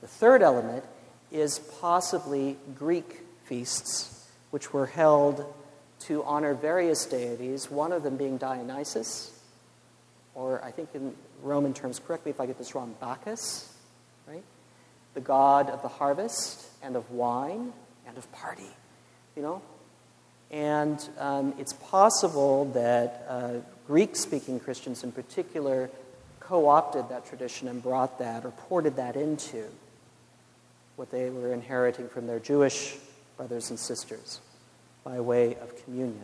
[0.01, 0.83] The third element
[1.31, 5.51] is possibly Greek feasts, which were held
[6.01, 9.31] to honor various deities, one of them being Dionysus,
[10.35, 13.73] or I think in Roman terms, correctly if I get this wrong, Bacchus,
[14.27, 14.43] right?
[15.13, 17.73] The god of the harvest and of wine
[18.07, 18.69] and of party,
[19.35, 19.61] you know?
[20.49, 23.53] And um, it's possible that uh,
[23.85, 25.89] Greek speaking Christians in particular
[26.39, 29.65] co opted that tradition and brought that or ported that into
[30.95, 32.95] what they were inheriting from their Jewish
[33.35, 34.41] brothers and sisters
[35.03, 36.23] by way of communion.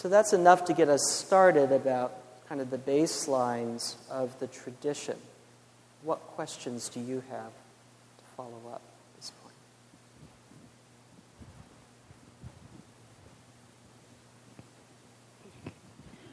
[0.00, 2.14] So that's enough to get us started about
[2.48, 5.18] kind of the baselines of the tradition.
[6.04, 9.54] What questions do you have to follow up at this point?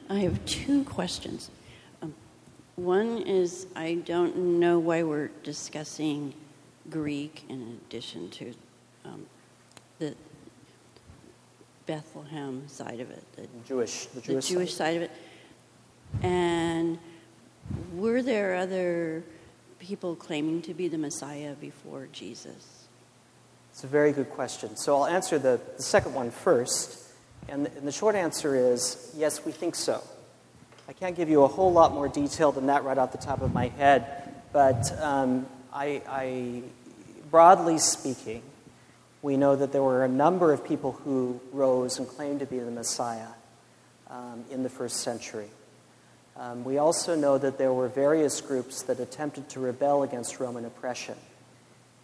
[0.08, 1.50] I have two questions.
[2.00, 2.14] Um,
[2.76, 6.32] one is I don't know why we're discussing
[6.88, 8.54] Greek in addition to
[9.04, 9.26] um,
[11.88, 15.10] Bethlehem side of it, the Jewish, the the Jewish, Jewish side of it.
[16.22, 16.98] And
[17.94, 19.24] were there other
[19.78, 22.86] people claiming to be the Messiah before Jesus?
[23.72, 24.76] It's a very good question.
[24.76, 27.10] So I'll answer the, the second one first.
[27.48, 30.02] And the, and the short answer is yes, we think so.
[30.88, 33.40] I can't give you a whole lot more detail than that right off the top
[33.40, 36.62] of my head, but um, I, I,
[37.30, 38.42] broadly speaking,
[39.22, 42.58] we know that there were a number of people who rose and claimed to be
[42.58, 43.28] the Messiah
[44.08, 45.48] um, in the first century.
[46.36, 50.64] Um, we also know that there were various groups that attempted to rebel against Roman
[50.64, 51.16] oppression.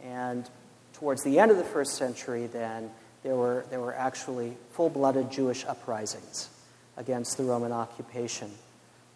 [0.02, 0.48] And
[0.94, 2.90] towards the end of the first century, then,
[3.22, 6.50] there were, there were actually full blooded Jewish uprisings
[6.96, 8.50] against the Roman occupation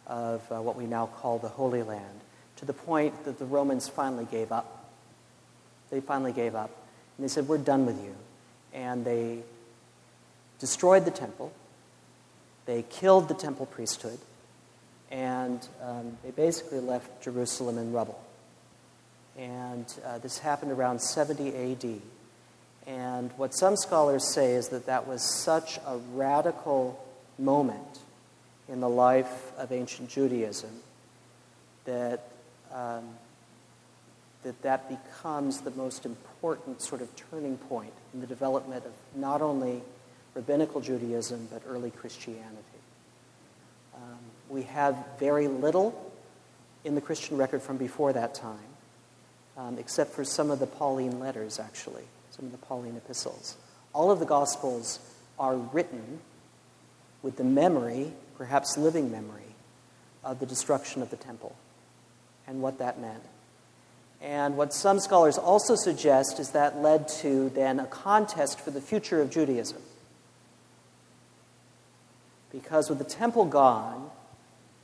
[0.06, 2.20] of uh, what we now call the Holy Land,
[2.56, 4.90] to the point that the Romans finally gave up.
[5.90, 6.70] They finally gave up.
[7.18, 8.14] And they said, We're done with you.
[8.72, 9.40] And they
[10.58, 11.52] destroyed the temple,
[12.64, 14.18] they killed the temple priesthood,
[15.10, 18.20] and um, they basically left Jerusalem in rubble.
[19.36, 22.00] And uh, this happened around 70 AD.
[22.86, 27.04] And what some scholars say is that that was such a radical
[27.38, 28.00] moment
[28.68, 30.70] in the life of ancient Judaism
[31.84, 32.24] that
[32.72, 33.04] um,
[34.42, 39.42] that that becomes the most important sort of turning point in the development of not
[39.42, 39.82] only
[40.34, 42.62] rabbinical Judaism but early Christianity.
[43.94, 44.18] Um,
[44.48, 46.12] we have very little
[46.84, 48.58] in the Christian record from before that time,
[49.56, 53.56] um, except for some of the Pauline letters, actually, some of the Pauline epistles.
[53.92, 55.00] All of the Gospels
[55.38, 56.20] are written
[57.22, 59.42] with the memory, perhaps living memory,
[60.24, 61.56] of the destruction of the temple
[62.46, 63.22] and what that meant.
[64.20, 68.80] And what some scholars also suggest is that led to then a contest for the
[68.80, 69.80] future of Judaism.
[72.50, 74.10] Because with the temple gone,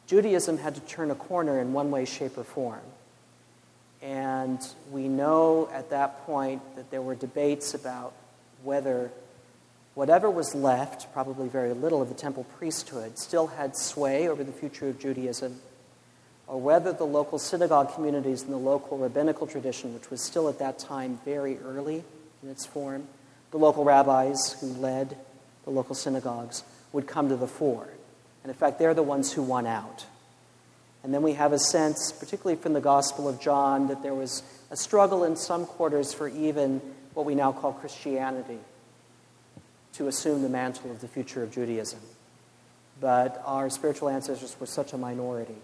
[0.07, 2.81] Judaism had to turn a corner in one way, shape, or form.
[4.03, 4.61] And
[4.91, 8.13] we know at that point that there were debates about
[8.63, 9.11] whether
[9.95, 14.53] whatever was left, probably very little of the temple priesthood, still had sway over the
[14.53, 15.59] future of Judaism
[16.47, 20.59] or whether the local synagogue communities and the local rabbinical tradition, which was still at
[20.59, 22.05] that time very early
[22.43, 23.07] in its form,
[23.51, 25.17] the local rabbis who led
[25.65, 27.89] the local synagogues would come to the fore.
[28.43, 30.05] And in fact, they're the ones who won out.
[31.03, 34.43] And then we have a sense, particularly from the Gospel of John, that there was
[34.71, 36.81] a struggle in some quarters for even
[37.15, 38.59] what we now call Christianity
[39.95, 42.01] to assume the mantle of the future of Judaism.
[43.01, 45.57] But our spiritual ancestors were such a minority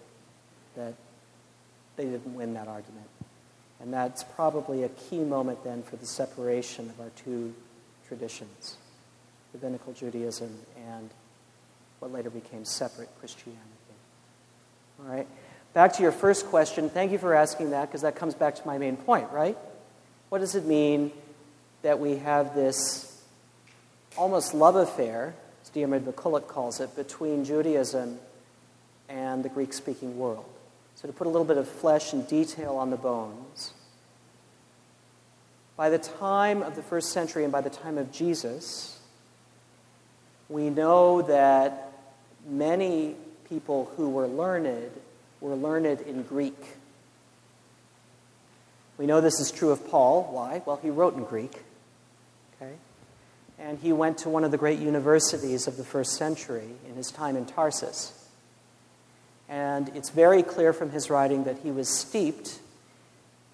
[0.77, 0.95] that
[1.97, 3.07] they didn't win that argument.
[3.81, 7.55] And that's probably a key moment then for the separation of our two
[8.07, 8.77] traditions
[9.53, 10.57] rabbinical Judaism
[10.89, 11.11] and
[11.99, 13.61] what later became separate Christianity.
[15.01, 15.27] All right.
[15.73, 16.91] Back to your first question.
[16.91, 19.57] Thank you for asking that because that comes back to my main point, right?
[20.29, 21.13] What does it mean
[21.83, 23.23] that we have this
[24.17, 28.19] almost love affair, as Diarmaid MacCulloch calls it, between Judaism
[29.09, 30.45] and the Greek speaking world?
[31.01, 33.73] So, to put a little bit of flesh and detail on the bones,
[35.75, 38.99] by the time of the first century and by the time of Jesus,
[40.51, 41.91] we know that
[42.47, 43.15] many
[43.49, 44.91] people who were learned
[45.41, 46.63] were learned in Greek.
[48.99, 50.29] We know this is true of Paul.
[50.31, 50.61] Why?
[50.67, 51.63] Well, he wrote in Greek.
[52.61, 52.75] Okay?
[53.59, 57.11] And he went to one of the great universities of the first century in his
[57.11, 58.20] time in Tarsus.
[59.51, 62.61] And it's very clear from his writing that he was steeped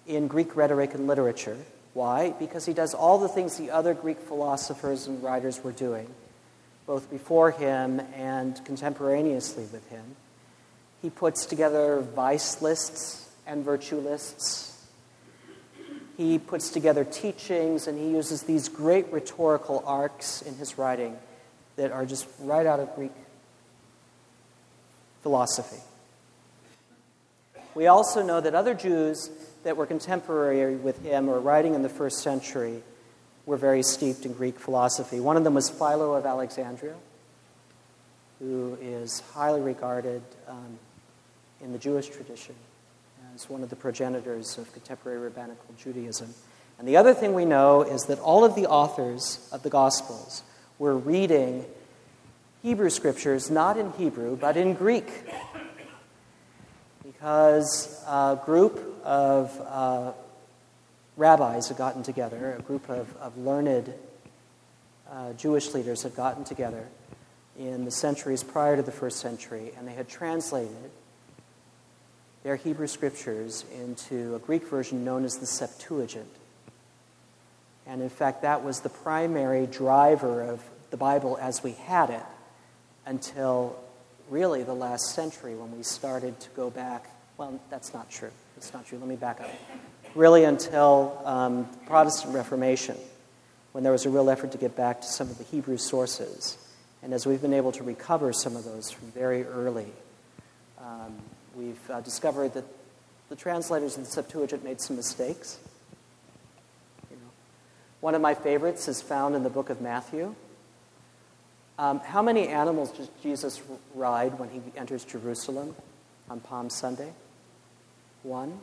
[0.05, 1.57] in Greek rhetoric and literature.
[1.95, 2.35] Why?
[2.37, 6.07] Because he does all the things the other Greek philosophers and writers were doing,
[6.85, 10.15] both before him and contemporaneously with him.
[11.01, 14.75] He puts together vice lists and virtue lists.
[16.15, 21.17] He puts together teachings, and he uses these great rhetorical arcs in his writing
[21.75, 23.11] that are just right out of Greek
[25.27, 25.81] philosophy.
[27.75, 29.29] We also know that other Jews
[29.65, 32.81] that were contemporary with him or writing in the first century
[33.45, 35.19] were very steeped in Greek philosophy.
[35.19, 36.95] One of them was Philo of Alexandria,
[38.39, 40.79] who is highly regarded um,
[41.61, 42.55] in the Jewish tradition
[43.35, 46.33] as one of the progenitors of contemporary rabbinical Judaism.
[46.79, 50.43] And the other thing we know is that all of the authors of the Gospels
[50.79, 51.65] were reading
[52.67, 55.09] Hebrew scriptures not in Hebrew, but in Greek.
[57.01, 60.11] Because a group of uh,
[61.15, 63.93] rabbis had gotten together, a group of, of learned
[65.09, 66.85] uh, Jewish leaders had gotten together
[67.57, 70.91] in the centuries prior to the first century, and they had translated
[72.43, 76.27] their Hebrew scriptures into a Greek version known as the Septuagint.
[77.85, 82.23] And in fact, that was the primary driver of the Bible as we had it
[83.07, 83.75] until
[84.29, 87.09] really the last century when we started to go back.
[87.37, 88.31] Well, that's not true.
[88.55, 88.99] That's not true.
[88.99, 89.49] Let me back up.
[90.13, 92.97] Really, until um, Protestant Reformation,
[93.71, 96.57] when there was a real effort to get back to some of the Hebrew sources.
[97.01, 99.87] And as we've been able to recover some of those from very early,
[100.79, 101.13] um,
[101.55, 102.65] we've uh, discovered that
[103.29, 105.59] the translators of the Septuagint made some mistakes.
[107.09, 107.31] You know.
[108.01, 110.35] One of my favorites is found in the book of Matthew.
[111.79, 113.61] Um, how many animals does Jesus
[113.93, 115.75] ride when he enters Jerusalem
[116.29, 117.13] on Palm Sunday?
[118.23, 118.59] One.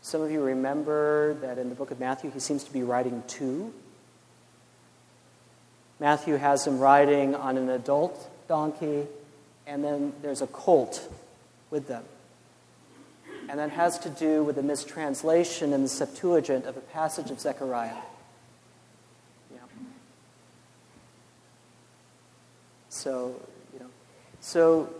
[0.00, 3.22] Some of you remember that in the book of Matthew, he seems to be riding
[3.26, 3.74] two.
[6.00, 9.06] Matthew has him riding on an adult donkey,
[9.66, 11.06] and then there's a colt
[11.70, 12.04] with them.
[13.48, 17.40] And that has to do with a mistranslation in the Septuagint of a passage of
[17.40, 17.96] Zechariah.
[23.06, 23.40] So,
[23.72, 23.86] you know,
[24.40, 24.92] so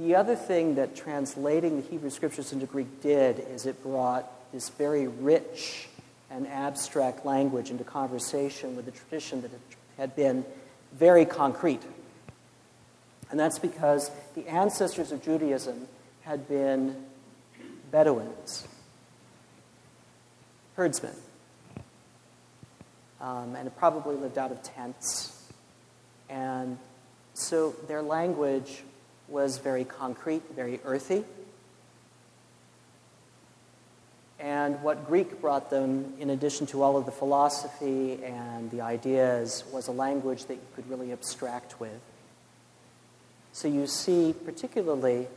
[0.00, 4.70] the other thing that translating the Hebrew Scriptures into Greek did is it brought this
[4.70, 5.86] very rich
[6.32, 9.52] and abstract language into conversation with a tradition that
[9.96, 10.44] had been
[10.92, 11.82] very concrete.
[13.30, 15.86] And that's because the ancestors of Judaism
[16.22, 16.96] had been
[17.92, 18.66] Bedouins,
[20.74, 21.14] herdsmen,
[23.20, 25.33] um, and probably lived out of tents.
[27.54, 28.82] So their language
[29.28, 31.22] was very concrete, very earthy.
[34.40, 39.62] And what Greek brought them, in addition to all of the philosophy and the ideas,
[39.72, 42.00] was a language that you could really abstract with.
[43.52, 45.28] So you see, particularly,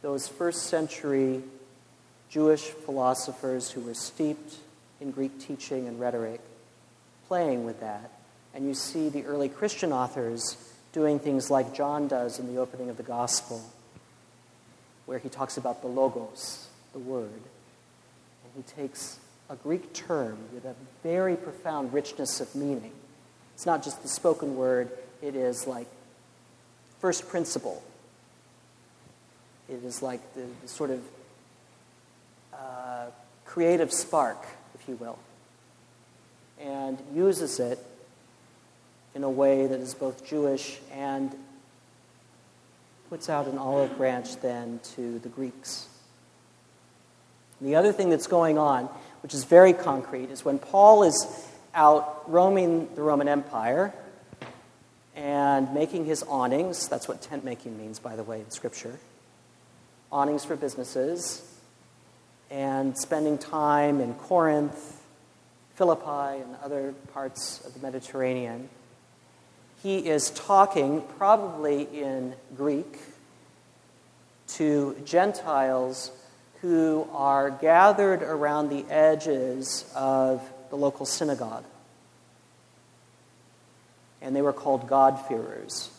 [0.00, 1.42] those first century
[2.30, 4.58] Jewish philosophers who were steeped
[5.00, 6.40] in Greek teaching and rhetoric
[7.26, 8.12] playing with that.
[8.54, 10.56] And you see the early Christian authors
[10.92, 13.62] doing things like John does in the opening of the Gospel,
[15.06, 17.30] where he talks about the Logos, the Word.
[17.30, 22.92] And he takes a Greek term with a very profound richness of meaning.
[23.54, 24.90] It's not just the spoken word,
[25.20, 25.86] it is like
[27.00, 27.82] first principle.
[29.68, 31.00] It is like the, the sort of
[32.52, 33.06] uh,
[33.44, 34.44] creative spark,
[34.74, 35.18] if you will,
[36.60, 37.78] and uses it
[39.14, 41.34] in a way that is both Jewish and
[43.10, 45.86] puts out an olive branch then to the Greeks.
[47.60, 48.86] And the other thing that's going on,
[49.22, 53.92] which is very concrete, is when Paul is out roaming the Roman Empire
[55.14, 58.98] and making his awnings, that's what tent making means, by the way, in Scripture,
[60.10, 61.42] awnings for businesses,
[62.50, 65.02] and spending time in Corinth,
[65.74, 68.68] Philippi, and other parts of the Mediterranean.
[69.82, 72.98] He is talking, probably in Greek,
[74.48, 76.12] to Gentiles
[76.60, 81.64] who are gathered around the edges of the local synagogue.
[84.20, 85.90] And they were called God-fearers.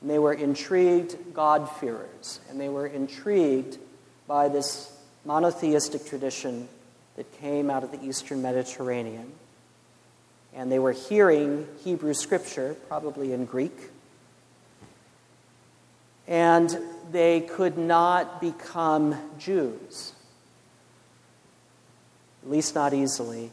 [0.00, 2.40] And they were intrigued God-fearers.
[2.50, 3.78] And they were intrigued
[4.26, 4.92] by this
[5.24, 6.68] monotheistic tradition
[7.14, 9.32] that came out of the eastern Mediterranean.
[10.54, 13.76] And they were hearing Hebrew scripture, probably in Greek.
[16.26, 16.76] And
[17.10, 20.12] they could not become Jews,
[22.42, 23.50] at least not easily.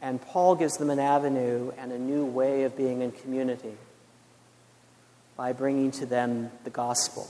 [0.00, 3.74] And Paul gives them an avenue and a new way of being in community
[5.36, 7.28] by bringing to them the gospel.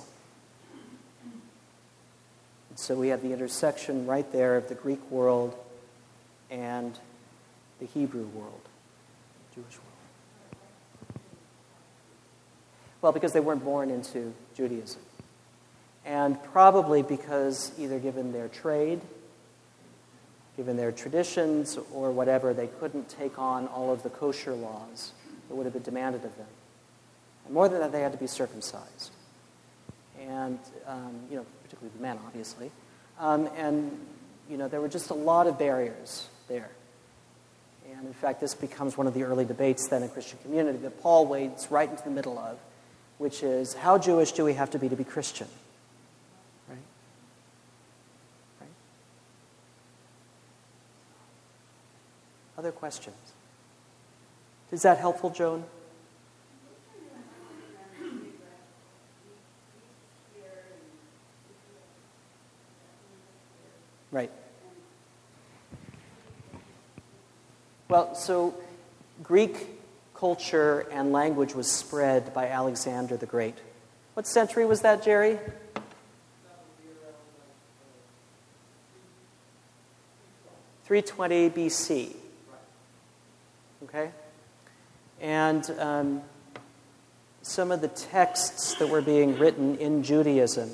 [2.70, 5.56] And So we have the intersection right there of the Greek world
[6.50, 6.98] and
[7.80, 8.67] the Hebrew world,
[9.58, 11.22] Jewish world.
[13.00, 15.00] Well, because they weren't born into Judaism.
[16.04, 19.00] And probably because either given their trade,
[20.56, 25.12] given their traditions, or whatever, they couldn't take on all of the kosher laws
[25.48, 26.46] that would have been demanded of them.
[27.44, 29.10] And more than that, they had to be circumcised.
[30.20, 32.70] And, um, you know, particularly the men, obviously.
[33.18, 33.98] Um, and,
[34.48, 36.70] you know, there were just a lot of barriers there.
[37.98, 41.02] And in fact, this becomes one of the early debates then in Christian community that
[41.02, 42.56] Paul wades right into the middle of,
[43.18, 45.48] which is how Jewish do we have to be to be Christian?
[46.68, 46.78] Right?
[48.60, 48.68] Right?
[52.56, 53.16] Other questions?
[54.70, 55.64] Is that helpful, Joan?
[64.12, 64.30] Right.
[67.88, 68.54] Well, so
[69.22, 69.66] Greek
[70.14, 73.56] culture and language was spread by Alexander the Great.
[74.12, 75.38] What century was that, Jerry?
[80.84, 82.14] Three twenty BC.
[83.84, 84.10] Okay,
[85.20, 86.22] and um,
[87.40, 90.70] some of the texts that were being written in Judaism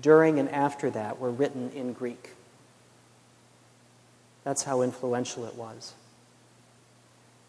[0.00, 2.30] during and after that were written in Greek.
[4.42, 5.94] That's how influential it was.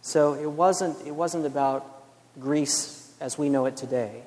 [0.06, 2.04] So it wasn't, it wasn't about
[2.40, 4.22] Greece as we know it today.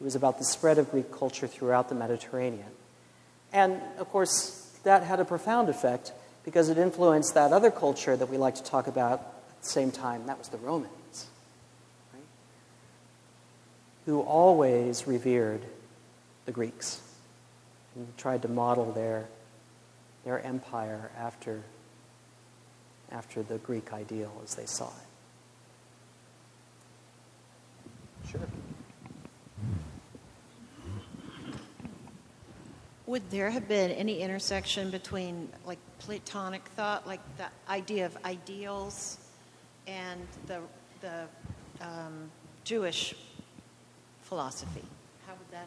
[0.00, 2.66] It was about the spread of Greek culture throughout the Mediterranean.
[3.52, 6.12] And of course, that had a profound effect
[6.44, 9.92] because it influenced that other culture that we like to talk about at the same
[9.92, 10.26] time.
[10.26, 11.28] That was the Romans,
[12.12, 12.22] right?
[14.06, 15.62] who always revered
[16.44, 17.00] the Greeks
[17.94, 19.28] and tried to model their,
[20.24, 21.62] their empire after
[23.12, 25.09] after the Greek ideal as they saw it.
[33.10, 39.18] Would there have been any intersection between like Platonic thought, like the idea of ideals,
[39.88, 40.60] and the
[41.00, 41.26] the
[41.80, 42.30] um,
[42.62, 43.16] Jewish
[44.22, 44.84] philosophy?
[45.26, 45.66] How would that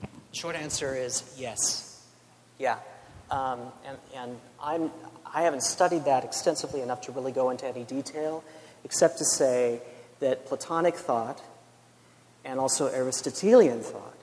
[0.00, 0.10] have?
[0.32, 2.04] Short answer is yes.
[2.58, 2.78] Yeah.
[3.30, 4.90] Um, and, and I'm,
[5.32, 8.42] I haven't studied that extensively enough to really go into any detail,
[8.82, 9.80] except to say
[10.18, 11.40] that Platonic thought
[12.44, 14.15] and also Aristotelian thought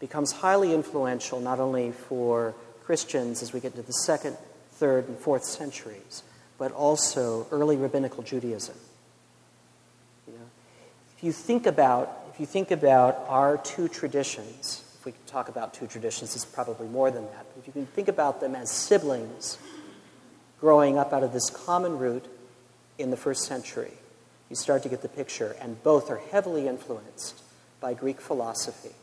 [0.00, 4.36] becomes highly influential not only for Christians as we get into the second,
[4.72, 6.22] third, and fourth centuries,
[6.56, 8.76] but also early rabbinical Judaism.
[10.26, 10.46] You know,
[11.16, 15.74] if you think about if you think about our two traditions, if we talk about
[15.74, 17.46] two traditions, it's probably more than that.
[17.52, 19.58] But if you can think about them as siblings
[20.60, 22.24] growing up out of this common root
[22.96, 23.92] in the first century,
[24.48, 27.42] you start to get the picture, and both are heavily influenced
[27.80, 28.94] by Greek philosophy.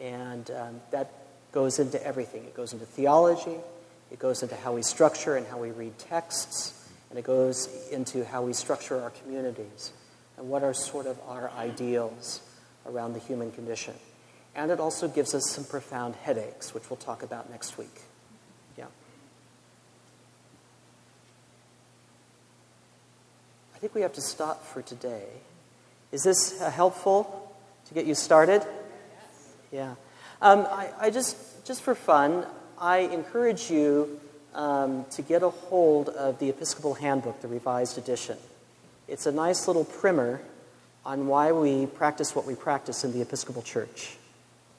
[0.00, 1.12] And um, that
[1.52, 2.44] goes into everything.
[2.44, 3.56] It goes into theology,
[4.10, 8.24] it goes into how we structure and how we read texts, and it goes into
[8.24, 9.92] how we structure our communities
[10.36, 12.40] and what are sort of our ideals
[12.86, 13.94] around the human condition.
[14.56, 18.02] And it also gives us some profound headaches, which we'll talk about next week.
[18.76, 18.86] Yeah.
[23.74, 25.26] I think we have to stop for today.
[26.12, 27.52] Is this uh, helpful
[27.88, 28.64] to get you started?
[29.74, 29.96] Yeah.
[30.40, 32.46] Um, I, I, just, just for fun,
[32.78, 34.20] I encourage you
[34.54, 38.38] um, to get a hold of the Episcopal Handbook, the revised edition.
[39.08, 40.40] It's a nice little primer
[41.04, 44.16] on why we practice what we practice in the Episcopal Church.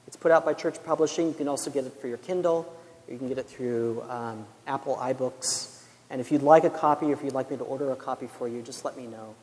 [0.06, 1.28] It's put out by Church Publishing.
[1.28, 2.66] You can also get it for your Kindle.
[3.06, 5.78] You can get it through um, Apple iBooks.
[6.08, 8.28] And if you'd like a copy, or if you'd like me to order a copy
[8.28, 9.34] for you, just let me know.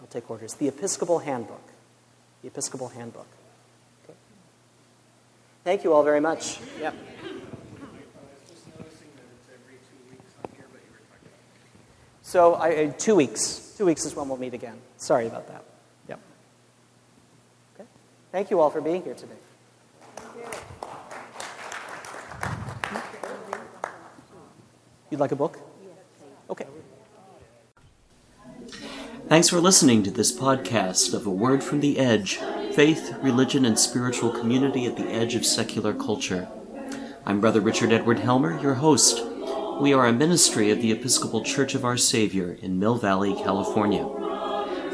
[0.00, 0.54] I'll take orders.
[0.54, 1.68] The Episcopal Handbook.
[2.40, 3.26] The Episcopal Handbook.
[5.64, 5.70] Okay.
[5.70, 6.58] Thank you all very much.
[6.78, 6.92] Yeah.
[12.22, 13.74] So I, two weeks.
[13.78, 14.76] Two weeks is when we'll meet again.
[14.96, 15.64] Sorry about that.
[16.08, 16.20] Yep.
[17.74, 17.88] Okay.
[18.32, 19.34] Thank you all for being here today.
[25.10, 25.58] You'd like a book?
[26.50, 26.66] Okay.
[29.28, 32.38] Thanks for listening to this podcast of A Word from the Edge
[32.74, 36.48] Faith, Religion, and Spiritual Community at the Edge of Secular Culture.
[37.24, 39.24] I'm Brother Richard Edward Helmer, your host.
[39.80, 44.02] We are a ministry of the Episcopal Church of Our Savior in Mill Valley, California.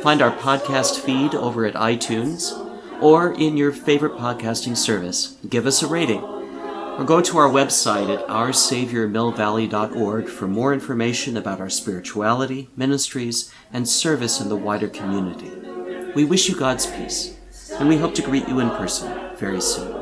[0.02, 2.52] Find our podcast feed over at iTunes
[3.00, 5.38] or in your favorite podcasting service.
[5.48, 11.60] Give us a rating or go to our website at oursaviormillvalley.org for more information about
[11.60, 15.50] our spirituality, ministries, and service in the wider community.
[16.14, 17.38] We wish you God's peace,
[17.80, 19.99] and we hope to greet you in person very soon.